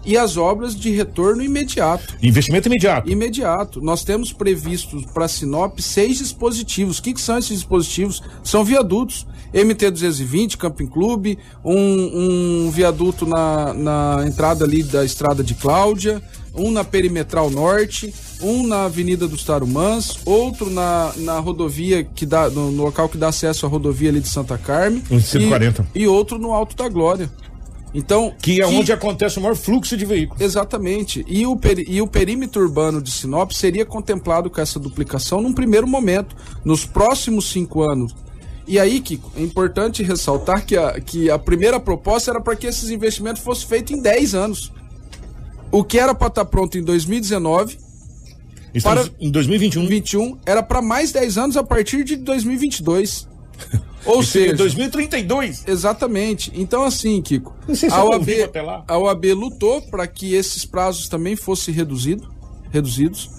[0.05, 2.17] e as obras de retorno imediato.
[2.21, 3.09] Investimento imediato.
[3.09, 3.81] Imediato.
[3.81, 6.97] Nós temos previstos para Sinop seis dispositivos.
[6.97, 8.21] O que, que, são esses dispositivos?
[8.43, 9.27] São viadutos.
[9.53, 11.75] MT 220, Camping Clube, um,
[12.65, 16.23] um viaduto na, na entrada ali da estrada de Cláudia,
[16.53, 22.49] um na Perimetral Norte, um na Avenida dos Tarumãs, outro na, na rodovia que dá,
[22.49, 25.03] no, no local que dá acesso à rodovia ali de Santa Carme.
[25.09, 25.87] Um 140.
[25.93, 27.29] E, e outro no Alto da Glória.
[27.93, 30.41] Então, que é que, onde acontece o maior fluxo de veículos.
[30.41, 31.25] Exatamente.
[31.27, 35.53] E o, peri, e o perímetro urbano de Sinop seria contemplado com essa duplicação num
[35.53, 36.35] primeiro momento.
[36.63, 38.15] Nos próximos cinco anos.
[38.67, 42.67] E aí, Kiko, é importante ressaltar que a, que a primeira proposta era para que
[42.67, 44.71] esses investimentos fossem feitos em 10 anos.
[45.71, 47.77] O que era para estar tá pronto em 2019.
[48.73, 49.87] Estamos para, em 2021.
[49.87, 53.27] 21, era para mais 10 anos a partir de 2022.
[54.05, 55.63] Ou seja, 2032.
[55.67, 56.51] Exatamente.
[56.55, 58.29] Então, assim, Kiko, se a, OAB,
[58.87, 62.27] a OAB lutou para que esses prazos também fossem reduzido,
[62.71, 63.29] reduzidos.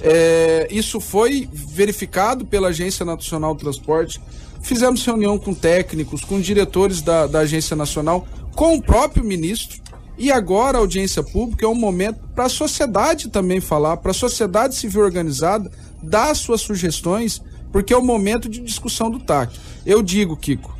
[0.00, 4.20] É, isso foi verificado pela Agência Nacional do Transporte.
[4.62, 9.82] Fizemos reunião com técnicos, com diretores da, da Agência Nacional, com o próprio ministro.
[10.16, 14.14] E agora a audiência pública é um momento para a sociedade também falar, para a
[14.14, 15.70] sociedade civil organizada
[16.02, 17.42] dar suas sugestões
[17.74, 19.58] porque é o momento de discussão do TAC.
[19.84, 20.72] Eu digo, Kiko,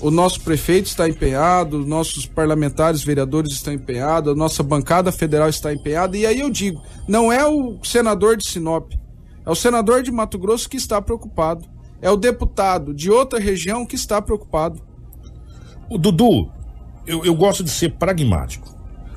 [0.00, 5.48] o nosso prefeito está empenhado, os nossos parlamentares, vereadores estão empenhados, a nossa bancada federal
[5.48, 8.92] está empenhada, e aí eu digo, não é o senador de Sinop,
[9.44, 11.64] é o senador de Mato Grosso que está preocupado,
[12.00, 14.80] é o deputado de outra região que está preocupado.
[15.90, 16.52] O Dudu,
[17.08, 18.74] eu, eu gosto de ser pragmático.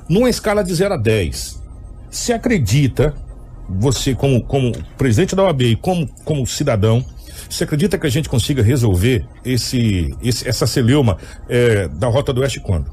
[0.08, 1.62] Numa escala de 0 a 10,
[2.10, 3.14] se acredita
[3.68, 7.04] você como, como presidente da OAB e como, como cidadão,
[7.48, 11.18] você acredita que a gente consiga resolver esse, esse essa celeuma
[11.48, 12.90] é, da Rota do Oeste quando?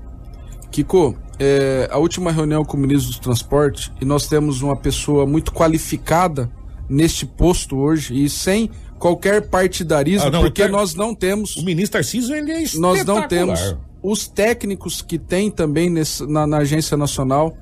[0.72, 5.26] Kiko, é, a última reunião com o ministro do Transporte e nós temos uma pessoa
[5.26, 6.50] muito qualificada
[6.88, 11.56] neste posto hoje e sem qualquer partidarismo, ah, não, porque nós não temos.
[11.56, 13.60] O ministro Tarcísio, ele é Nós não temos.
[14.02, 17.58] Os técnicos que tem também nesse, na, na Agência Nacional,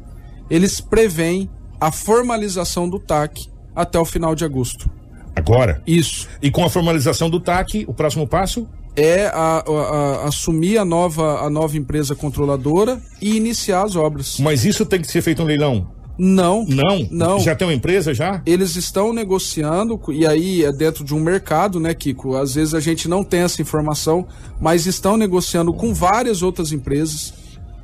[0.50, 4.90] eles preveem a formalização do TAC até o final de agosto.
[5.36, 5.82] Agora?
[5.86, 6.28] Isso.
[6.42, 8.68] E com a formalização do TAC, o próximo passo?
[8.96, 14.40] É a, a, a, assumir a nova, a nova empresa controladora e iniciar as obras.
[14.40, 15.88] Mas isso tem que ser feito um leilão?
[16.18, 16.66] Não.
[16.66, 17.08] Não?
[17.12, 17.40] Não.
[17.40, 18.42] Já tem uma empresa já?
[18.46, 22.36] Eles estão negociando, e aí é dentro de um mercado, né, Kiko?
[22.36, 24.26] Às vezes a gente não tem essa informação,
[24.60, 27.34] mas estão negociando com várias outras empresas.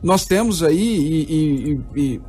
[0.01, 2.21] Nós temos aí, e, e, e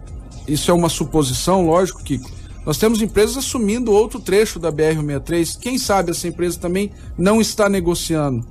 [0.46, 2.30] isso é uma suposição, lógico, Kiko,
[2.66, 5.58] Nós temos empresas assumindo outro trecho da BR-163.
[5.58, 8.46] Quem sabe essa empresa também não está negociando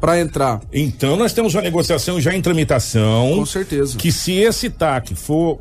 [0.00, 0.60] para entrar.
[0.72, 3.34] Então nós temos uma negociação já em tramitação.
[3.36, 3.96] Com certeza.
[3.96, 5.58] Que se esse TAC for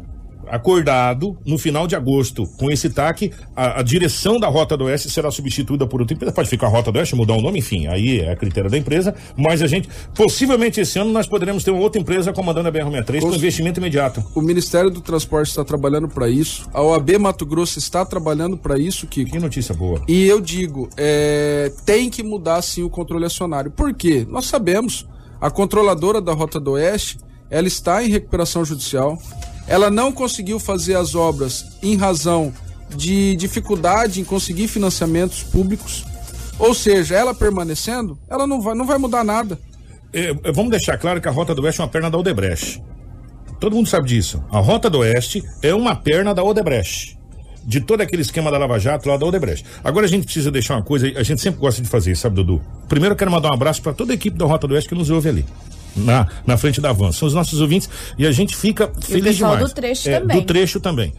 [0.50, 5.10] acordado no final de agosto com esse TAC, a, a, direção da Rota do Oeste
[5.10, 6.34] será substituída por outra empresa.
[6.34, 9.16] Pode ficar Rota do Oeste, mudar o nome, enfim, aí é a critério da empresa.
[9.36, 13.22] Mas a gente, possivelmente esse ano, nós poderemos ter uma outra empresa comandando a BR-63
[13.22, 14.24] com investimento imediato.
[14.36, 16.68] O Ministério do Transporte está trabalhando para isso.
[16.74, 19.32] A OAB Mato Grosso está trabalhando para isso, Kiko.
[19.32, 20.02] Que notícia boa.
[20.08, 23.72] E eu digo, é, tem que mudar sim o controle acionário.
[23.72, 24.26] Por quê?
[24.30, 25.08] Nós sabemos,
[25.39, 27.18] a controladora da Rota do Oeste,
[27.50, 29.18] ela está em recuperação judicial
[29.68, 32.53] ela não conseguiu fazer as obras em razão
[32.95, 36.05] de dificuldade em conseguir financiamentos públicos.
[36.57, 39.59] Ou seja, ela permanecendo, ela não vai, não vai mudar nada.
[40.13, 42.82] É, é vamos deixar claro que a Rota do Oeste é uma perna da Odebrecht.
[43.59, 44.43] Todo mundo sabe disso.
[44.51, 47.18] A Rota do Oeste é uma perna da Odebrecht.
[47.63, 49.65] De todo aquele esquema da Lava Jato lá da Odebrecht.
[49.84, 52.61] Agora a gente precisa deixar uma coisa, a gente sempre gosta de fazer, sabe, Dudu?
[52.88, 54.95] Primeiro eu quero mandar um abraço para toda a equipe da Rota do Oeste que
[54.95, 55.45] nos ouve ali
[55.98, 57.12] na, na frente da van.
[57.12, 59.72] São os nossos ouvintes e a gente fica e feliz o pessoal demais.
[59.72, 60.38] do trecho é, também.
[60.38, 61.14] Do trecho também.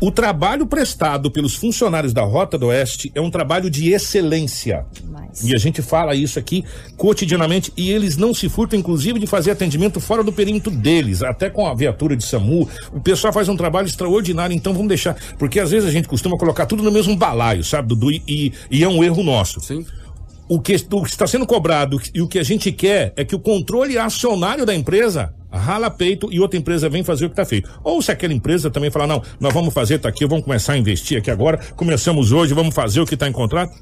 [0.00, 4.84] O trabalho prestado pelos funcionários da Rota do Oeste é um trabalho de excelência.
[5.08, 5.42] Mas...
[5.44, 6.64] E a gente fala isso aqui
[6.96, 11.48] cotidianamente e eles não se furtam, inclusive, de fazer atendimento fora do perímetro deles, até
[11.48, 12.68] com a viatura de SAMU.
[12.92, 15.16] O pessoal faz um trabalho extraordinário, então vamos deixar.
[15.38, 18.10] Porque às vezes a gente costuma colocar tudo no mesmo balaio, sabe, Dudu?
[18.10, 19.60] E, e, e é um erro nosso.
[19.60, 19.86] Sim
[20.48, 23.96] o que, está sendo cobrado e o que a gente quer é que o controle
[23.98, 27.70] acionário da empresa rala peito e outra empresa vem fazer o que está feito.
[27.82, 30.78] Ou se aquela empresa também falar, não, nós vamos fazer, tá aqui, vamos começar a
[30.78, 33.72] investir aqui agora, começamos hoje, vamos fazer o que está em contrato.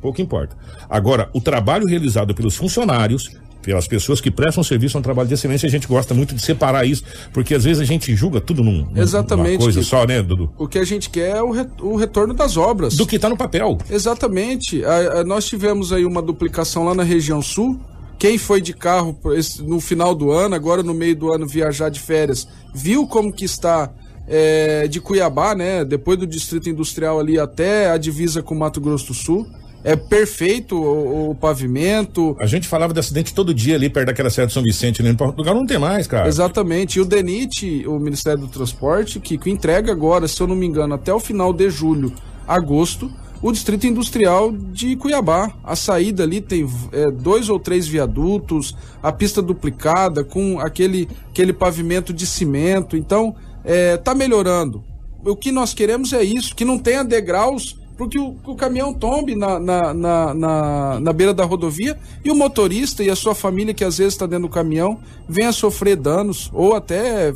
[0.00, 0.54] Pouco importa.
[0.88, 3.30] Agora, o trabalho realizado pelos funcionários
[3.64, 6.42] pelas pessoas que prestam serviço a um trabalho de excelência, a gente gosta muito de
[6.42, 7.02] separar isso,
[7.32, 10.52] porque às vezes a gente julga tudo num, Exatamente, numa coisa só, né, Dudu?
[10.58, 12.94] O que a gente quer é o, re, o retorno das obras.
[12.94, 13.78] Do que está no papel.
[13.90, 14.84] Exatamente.
[14.84, 17.80] A, a, nós tivemos aí uma duplicação lá na região sul.
[18.18, 19.18] Quem foi de carro
[19.60, 23.44] no final do ano, agora no meio do ano viajar de férias, viu como que
[23.44, 23.90] está
[24.28, 25.84] é, de Cuiabá, né?
[25.84, 29.46] Depois do distrito industrial ali até a divisa com Mato Grosso do Sul
[29.84, 32.34] é perfeito o, o, pavimento.
[32.40, 35.12] A gente falava de acidente todo dia ali perto daquela Serra de São Vicente, né?
[35.12, 36.26] Portugal não tem mais, cara.
[36.26, 36.98] Exatamente.
[36.98, 40.64] E o DENIT, o Ministério do Transporte, que, que entrega agora, se eu não me
[40.64, 42.14] engano, até o final de julho,
[42.48, 43.12] agosto,
[43.42, 45.52] o Distrito Industrial de Cuiabá.
[45.62, 51.52] A saída ali tem é, dois ou três viadutos, a pista duplicada, com aquele, aquele
[51.52, 52.96] pavimento de cimento.
[52.96, 54.82] Então, é, tá melhorando.
[55.22, 59.34] O que nós queremos é isso, que não tenha degraus porque o, o caminhão tombe
[59.34, 63.72] na, na, na, na, na beira da rodovia e o motorista e a sua família,
[63.72, 67.32] que às vezes está dentro do caminhão, venha sofrer danos ou até é,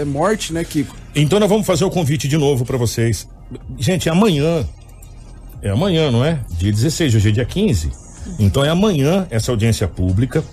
[0.00, 0.94] é, morte, né, Kiko?
[1.14, 3.28] Então nós vamos fazer o convite de novo para vocês.
[3.78, 4.66] Gente, amanhã,
[5.62, 6.40] é amanhã, não é?
[6.58, 7.90] Dia 16, hoje é dia 15.
[8.38, 10.44] Então é amanhã essa audiência pública.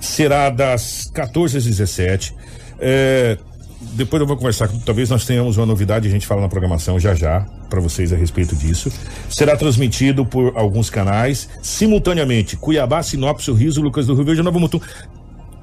[0.00, 2.34] Será das 14 às 17.
[2.78, 3.38] É,
[3.80, 7.14] depois eu vou conversar, talvez nós tenhamos uma novidade, a gente fala na programação já
[7.14, 8.92] já para vocês a respeito disso.
[9.28, 14.80] Será transmitido por alguns canais, simultaneamente, Cuiabá, Sinop, Sorriso, Lucas do Rio Verde, Novo Mutum.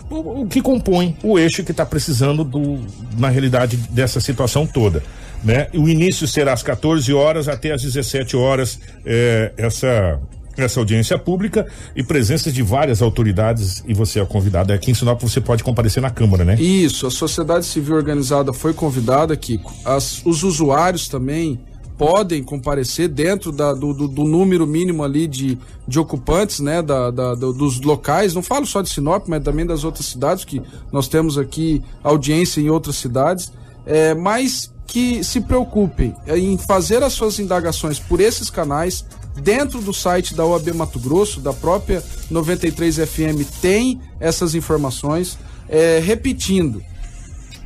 [0.10, 2.80] O, o que compõe o eixo que está precisando do,
[3.18, 5.04] na realidade dessa situação toda.
[5.44, 5.68] Né?
[5.74, 10.20] O início será às 14 horas até às 17 horas, é, essa
[10.58, 14.74] essa audiência pública e presença de várias autoridades e você é convidado.
[14.74, 16.56] Aqui em Sinop você pode comparecer na Câmara, né?
[16.56, 19.72] Isso, a sociedade civil organizada foi convidada, Kiko.
[19.86, 21.60] As, os usuários também
[21.98, 27.10] podem comparecer dentro da, do, do, do, número mínimo ali de, de ocupantes, né, da,
[27.10, 28.36] da, dos locais.
[28.36, 32.62] Não falo só de Sinop, mas também das outras cidades, que nós temos aqui audiência
[32.62, 33.52] em outras cidades.
[33.86, 39.06] É, mas que se preocupem em fazer as suas indagações por esses canais,
[39.42, 45.38] Dentro do site da OAB Mato Grosso, da própria 93 FM, tem essas informações.
[45.70, 46.84] É, repetindo,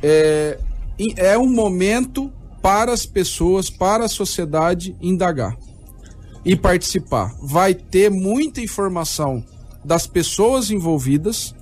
[0.02, 0.58] é,
[1.16, 5.56] é um momento para as pessoas, para a sociedade indagar
[6.44, 7.34] e participar.
[7.42, 9.44] Vai ter muita informação
[9.84, 11.54] das pessoas envolvidas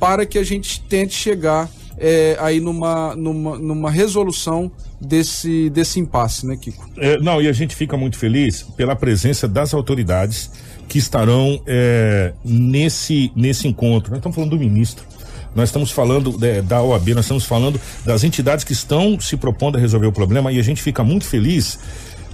[0.00, 4.70] para que a gente tente chegar é, aí numa, numa, numa resolução
[5.00, 6.88] desse, desse impasse, né, Kiko?
[6.96, 10.50] É, não, e a gente fica muito feliz pela presença das autoridades
[10.88, 14.10] que estarão é, nesse, nesse encontro.
[14.10, 15.04] Nós estamos falando do ministro.
[15.54, 19.76] Nós estamos falando é, da OAB, nós estamos falando das entidades que estão se propondo
[19.76, 21.78] a resolver o problema e a gente fica muito feliz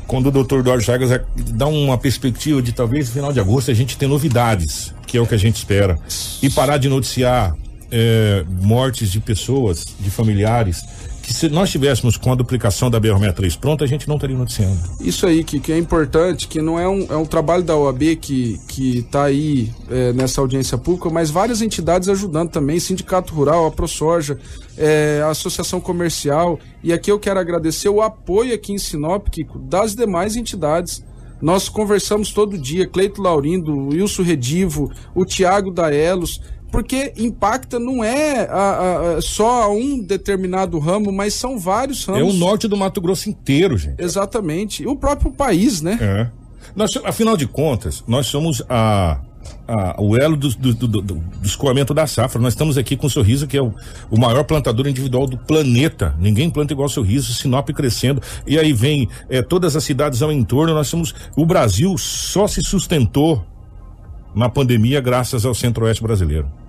[0.08, 3.74] quando o doutor Eduardo Chagas dá uma perspectiva de talvez no final de agosto a
[3.74, 5.96] gente ter novidades, que é o que a gente espera.
[6.42, 7.54] E parar de noticiar
[7.92, 10.84] é, mortes de pessoas, de familiares
[11.22, 14.76] que se nós tivéssemos com a duplicação da BR-63 pronta, a gente não estaria noticiando.
[15.00, 18.16] Isso aí, que, que é importante, que não é um, é um trabalho da OAB
[18.16, 23.70] que está aí é, nessa audiência pública, mas várias entidades ajudando também, Sindicato Rural, a
[23.70, 24.38] ProSoja,
[24.76, 29.58] é, a Associação Comercial, e aqui eu quero agradecer o apoio aqui em Sinop, Kiko,
[29.58, 31.04] das demais entidades.
[31.40, 36.40] Nós conversamos todo dia, Cleito Laurindo, Wilson Redivo, o Tiago da Elos,
[36.72, 42.22] porque impacta não é a, a, só a um determinado ramo, mas são vários ramos.
[42.22, 44.02] É o norte do Mato Grosso inteiro, gente.
[44.02, 44.82] Exatamente.
[44.82, 45.98] E o próprio país, né?
[46.00, 46.30] É.
[46.74, 49.20] Nós, afinal de contas, nós somos a,
[49.68, 52.40] a o elo do, do, do, do, escoamento da safra.
[52.40, 53.74] Nós estamos aqui com o Sorriso, que é o,
[54.10, 56.16] o maior plantador individual do planeta.
[56.18, 58.22] Ninguém planta igual o Sorriso, Sinop crescendo.
[58.46, 60.72] E aí vem é, todas as cidades ao entorno.
[60.72, 61.14] Nós somos.
[61.36, 63.44] O Brasil só se sustentou
[64.34, 66.61] na pandemia graças ao centro-oeste brasileiro.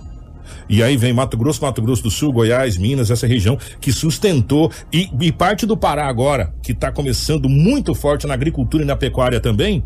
[0.69, 4.71] E aí vem Mato Grosso, Mato Grosso do Sul, Goiás, Minas, essa região que sustentou
[4.91, 8.95] e, e parte do Pará agora, que está começando muito forte na agricultura e na
[8.95, 9.83] pecuária também,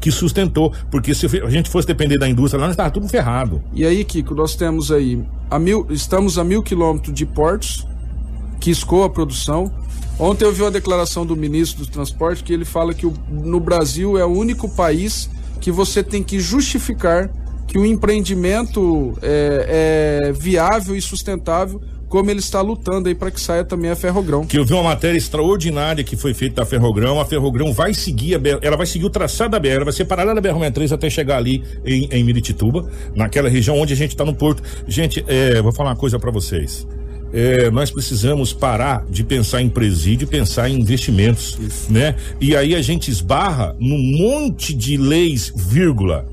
[0.00, 3.62] que sustentou, porque se a gente fosse depender da indústria lá, nós estava tudo ferrado.
[3.72, 7.86] E aí, Kiko, nós temos aí a mil, estamos a mil quilômetros de portos
[8.60, 9.72] que escoa a produção.
[10.18, 13.60] Ontem eu vi uma declaração do ministro do Transporte que ele fala que o, no
[13.60, 15.28] Brasil é o único país
[15.60, 17.30] que você tem que justificar
[17.66, 23.40] que o empreendimento é, é viável e sustentável como ele está lutando aí para que
[23.40, 24.46] saia também a Ferrogrão.
[24.46, 27.20] Que eu vi uma matéria extraordinária que foi feita da Ferrogrão.
[27.20, 30.04] A Ferrogrão vai seguir BR, ela vai seguir o traçado da BR, ela vai ser
[30.04, 34.24] paralela da BR-63 até chegar ali em, em Miritituba, naquela região onde a gente está
[34.24, 34.62] no porto.
[34.86, 36.86] Gente, é, vou falar uma coisa para vocês.
[37.32, 41.92] É, nós precisamos parar de pensar em presídio, pensar em investimentos, Isso.
[41.92, 42.14] né?
[42.40, 46.26] E aí a gente esbarra num monte de leis, vírgula,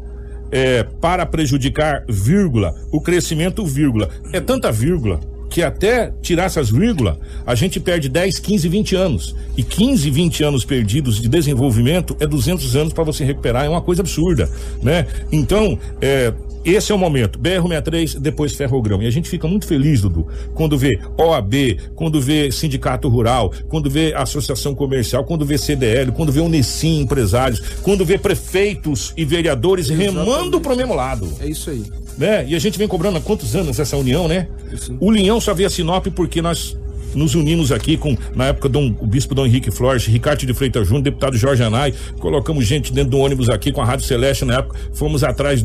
[0.53, 4.07] é, para prejudicar, vírgula, o crescimento, vírgula.
[4.31, 9.35] É tanta vírgula que até tirar essas vírgulas, a gente perde 10, 15, 20 anos.
[9.57, 13.81] E 15, 20 anos perdidos de desenvolvimento é 200 anos para você recuperar, é uma
[13.81, 14.49] coisa absurda,
[14.81, 15.07] né?
[15.31, 16.33] Então, é,
[16.65, 17.39] esse é o momento.
[17.39, 19.01] BR-63, depois Ferrogrão.
[19.01, 23.89] E a gente fica muito feliz, Dudu, quando vê OAB, quando vê Sindicato Rural, quando
[23.89, 29.89] vê Associação Comercial, quando vê CDL, quando vê Unicim Empresários, quando vê prefeitos e vereadores
[29.89, 30.15] Exatamente.
[30.15, 31.31] remando pro mesmo lado.
[31.39, 31.83] É isso aí.
[32.17, 32.45] Né?
[32.47, 34.47] E a gente vem cobrando há quantos anos essa união, né?
[34.71, 34.95] Isso.
[34.99, 36.77] O Linhão só vê a Sinop porque nós
[37.15, 40.87] nos unimos aqui com, na época, Dom, o bispo Dom Henrique Flores, Ricardo de Freitas
[40.87, 44.59] Júnior, deputado Jorge Anai, colocamos gente dentro do ônibus aqui com a Rádio Celeste na
[44.59, 45.63] época, fomos atrás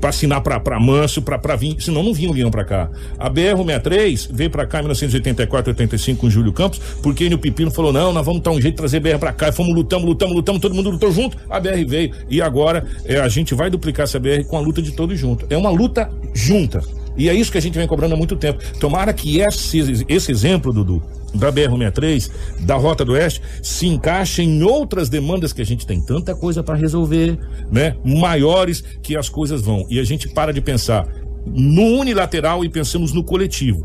[0.00, 2.90] para assinar pra Manso, pra vir, senão não vinham, vinham pra cá.
[3.18, 7.92] A BR-63 veio pra cá em 1984, 85 com Júlio Campos, porque o Pepino falou,
[7.92, 10.34] não, nós vamos dar um jeito de trazer BR pra cá, e fomos lutamos, lutamos,
[10.34, 14.04] lutamos, todo mundo lutou junto, a BR veio, e agora é, a gente vai duplicar
[14.04, 15.46] essa BR com a luta de todos juntos.
[15.50, 16.82] É uma luta junta.
[17.20, 18.62] E é isso que a gente vem cobrando há muito tempo.
[18.78, 21.02] Tomara que esse, esse exemplo, Dudu,
[21.34, 26.00] da BR-63, da Rota do Oeste, se encaixe em outras demandas que a gente tem
[26.00, 27.38] tanta coisa para resolver,
[27.70, 27.94] né?
[28.02, 29.86] Maiores que as coisas vão.
[29.90, 31.06] E a gente para de pensar
[31.46, 33.84] no unilateral e pensamos no coletivo.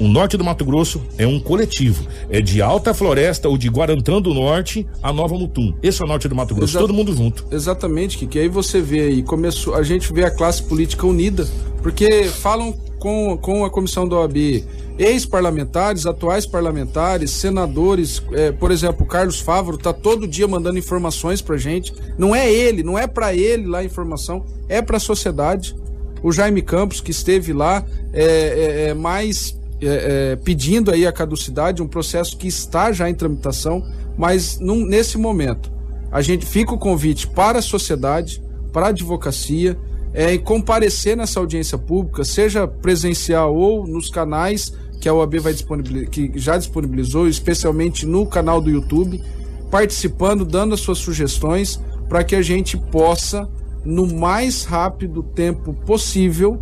[0.00, 2.06] O norte do Mato Grosso é um coletivo.
[2.30, 5.74] É de Alta Floresta ou de Guarantã do Norte a Nova Mutum.
[5.82, 7.44] Esse é o norte do Mato Grosso, Exa todo mundo junto.
[7.50, 11.48] Exatamente, que, que aí você vê aí, começou, a gente vê a classe política unida,
[11.82, 14.64] porque falam com, com a comissão da OAB
[14.98, 21.40] ex-parlamentares, atuais parlamentares, senadores, é, por exemplo, o Carlos Fávaro está todo dia mandando informações
[21.40, 21.92] para gente.
[22.16, 25.74] Não é ele, não é para ele lá a informação, é para a sociedade.
[26.20, 31.12] O Jaime Campos, que esteve lá, é, é, é mais é, é, pedindo aí a
[31.12, 33.82] caducidade, um processo que está já em tramitação,
[34.16, 35.70] mas num, nesse momento
[36.10, 39.78] a gente fica o convite para a sociedade, para a advocacia,
[40.12, 46.10] é, comparecer nessa audiência pública, seja presencial ou nos canais que a OAB vai disponibilizar,
[46.10, 49.22] que já disponibilizou, especialmente no canal do YouTube,
[49.70, 53.48] participando, dando as suas sugestões para que a gente possa,
[53.84, 56.60] no mais rápido tempo possível,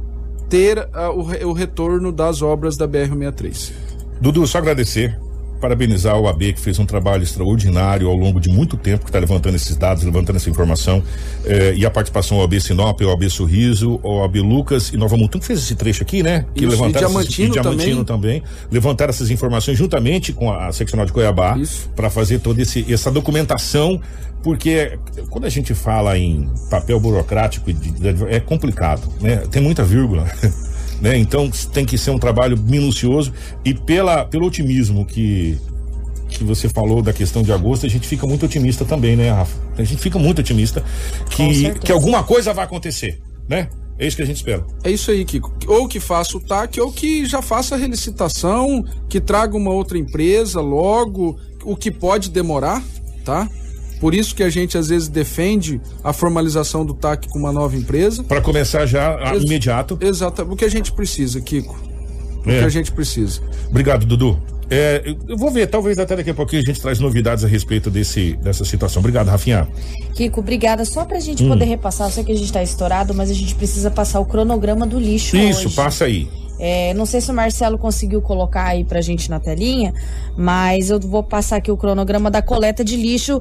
[0.48, 3.72] ter uh, o, o retorno das obras da BR-63.
[4.20, 5.18] Dudu, só agradecer
[5.60, 9.18] parabenizar o AB que fez um trabalho extraordinário ao longo de muito tempo, que está
[9.18, 11.02] levantando esses dados, levantando essa informação,
[11.44, 15.16] eh, e a participação do AB Sinop, o AB Sorriso, o AB Lucas e Nova
[15.16, 16.46] Mutum, que fez esse trecho aqui, né?
[16.54, 18.40] Que Isso, levantaram e Diamantino, essas, e Diamantino também.
[18.40, 18.52] também.
[18.70, 21.58] Levantaram essas informações juntamente com a, a seccional de Cuiabá
[21.94, 24.00] para fazer toda esse, essa documentação,
[24.42, 24.98] porque
[25.30, 27.70] quando a gente fala em papel burocrático
[28.28, 29.38] é complicado, né?
[29.50, 30.26] Tem muita vírgula.
[31.00, 31.16] né?
[31.16, 33.32] Então tem que ser um trabalho minucioso
[33.64, 35.58] e pela, pelo otimismo que
[36.28, 39.56] que você falou da questão de agosto, a gente fica muito otimista também, né, Rafa?
[39.78, 40.82] A gente fica muito otimista
[41.30, 43.68] que, que alguma coisa vai acontecer, né?
[43.98, 44.66] É isso que a gente espera.
[44.84, 45.52] É isso aí, Kiko.
[45.66, 49.96] Ou que faça o TAC, ou que já faça a relicitação, que traga uma outra
[49.96, 52.82] empresa logo, o que pode demorar,
[53.24, 53.48] tá?
[54.00, 57.76] Por isso que a gente às vezes defende a formalização do TAC com uma nova
[57.76, 58.22] empresa.
[58.24, 59.98] Para começar já a, Ex imediato.
[60.00, 60.42] Exato.
[60.42, 61.74] O que a gente precisa, Kiko.
[62.44, 62.58] O É.
[62.60, 63.40] que a gente precisa.
[63.70, 64.38] Obrigado, Dudu.
[64.68, 67.88] É, eu- vou ver, talvez até daqui a pouquinho a gente traz novidades a respeito
[67.88, 68.98] desse, dessa situação.
[69.00, 69.66] Obrigado, Rafinha.
[70.14, 70.84] Kiko, obrigada.
[70.84, 71.48] Só pra gente Hum.
[71.48, 74.26] poder repassar, eu sei que a gente tá estourado, mas a gente precisa passar o
[74.26, 75.76] cronograma do lixo Isso, hoje.
[75.76, 76.28] passa aí.
[76.58, 79.92] É, não sei se o Marcelo conseguiu colocar aí pra gente na telinha,
[80.36, 83.40] mas eu vou passar aqui o cronograma da coleta de lixo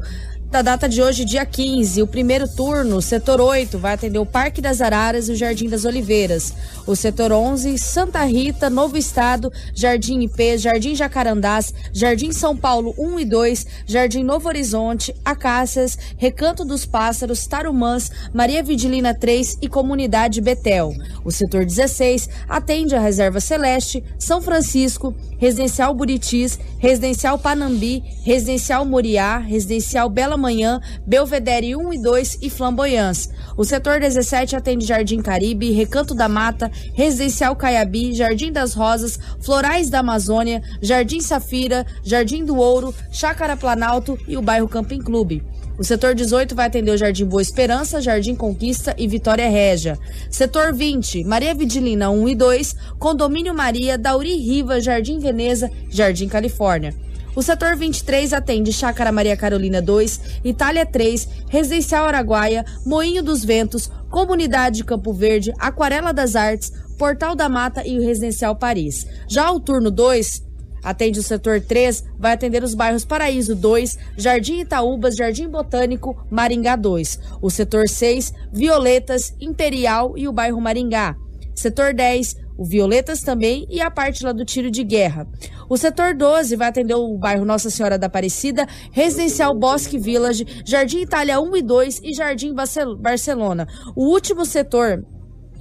[0.51, 2.01] da data de hoje, dia 15.
[2.01, 5.85] O primeiro turno, setor 8, vai atender o Parque das Araras e o Jardim das
[5.85, 6.53] Oliveiras.
[6.87, 13.19] O setor 11, Santa Rita, Novo Estado, Jardim IP, Jardim Jacarandás, Jardim São Paulo 1
[13.19, 20.39] e 2, Jardim Novo Horizonte, Acácias, Recanto dos Pássaros, Tarumãs, Maria Vidilina 3 e Comunidade
[20.39, 20.93] Betel.
[21.25, 29.37] O setor 16 atende a Reserva Celeste, São Francisco, Residencial Buritis, Residencial Panambi, Residencial Moriá,
[29.37, 33.29] Residencial Bela Manhã, Belvedere 1 e 2 e Flamboyãs.
[33.57, 39.89] O setor 17 atende Jardim Caribe, Recanto da Mata, Residencial Caiabi, Jardim das Rosas, Florais
[39.89, 45.43] da Amazônia, Jardim Safira, Jardim do Ouro, Chácara Planalto e o bairro Camping Clube.
[45.77, 49.99] O setor 18 vai atender o Jardim Boa Esperança, Jardim Conquista e Vitória Régia.
[50.29, 56.95] Setor 20, Maria Vidilina 1 e 2, Condomínio Maria, Dauri Riva, Jardim Veneza, Jardim Califórnia.
[57.35, 63.91] O setor 23 atende Chácara Maria Carolina 2, Itália 3, Residencial Araguaia, Moinho dos Ventos,
[64.09, 69.05] Comunidade Campo Verde, Aquarela das Artes, Portal da Mata e o Residencial Paris.
[69.27, 70.45] Já o turno 2
[70.85, 76.75] Atende o setor 3, vai atender os bairros Paraíso 2, Jardim Itaúbas, Jardim Botânico, Maringá
[76.75, 77.19] 2.
[77.41, 81.15] O setor 6, Violetas, Imperial e o bairro Maringá.
[81.55, 85.27] Setor 10, o Violetas também e a parte lá do tiro de guerra.
[85.69, 90.99] O setor 12 vai atender o bairro Nossa Senhora da Aparecida, Residencial Bosque Village, Jardim
[91.01, 93.67] Itália 1 e 2 e Jardim Barcel- Barcelona.
[93.95, 95.03] O último setor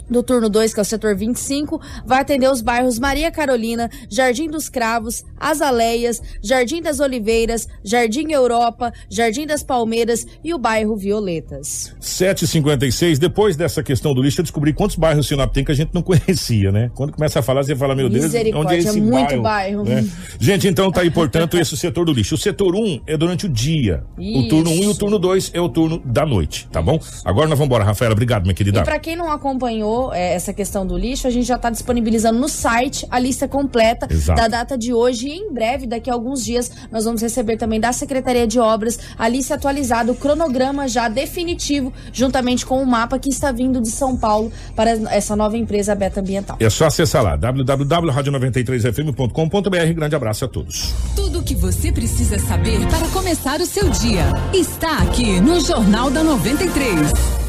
[0.09, 4.48] do turno 2, que é o setor 25, vai atender os bairros Maria Carolina, Jardim
[4.48, 11.94] dos Cravos, Azaleias, Jardim das Oliveiras, Jardim Europa, Jardim das Palmeiras e o bairro Violetas.
[12.00, 15.90] 756, depois dessa questão do lixo, eu descobri quantos bairros Sinop tem que a gente
[15.94, 16.90] não conhecia, né?
[16.94, 19.84] Quando começa a falar, você fala, meu Deus, Misericórdia, onde é esse é muito bairro.
[19.84, 20.07] né?
[20.38, 22.34] Gente, então tá aí, portanto, esse setor do lixo.
[22.34, 24.05] O setor 1 é durante o dia.
[24.18, 26.98] O turno 1 e o turno 2 é o turno da noite, tá bom?
[27.24, 28.12] Agora nós vamos embora, Rafaela.
[28.12, 28.80] Obrigado, minha querida.
[28.80, 32.38] E para quem não acompanhou é, essa questão do lixo, a gente já está disponibilizando
[32.38, 34.40] no site a lista completa Exato.
[34.40, 37.80] da data de hoje e em breve, daqui a alguns dias, nós vamos receber também
[37.80, 43.18] da Secretaria de Obras a lista atualizada, o cronograma já definitivo, juntamente com o mapa
[43.18, 46.57] que está vindo de São Paulo para essa nova empresa Beta Ambiental.
[46.61, 49.92] É só acessar lá, www.radio93fm.com.br.
[49.95, 50.92] Grande abraço a todos.
[51.14, 56.11] Tudo o que você precisa saber para começar o seu dia está aqui no Jornal
[56.11, 57.43] da 93.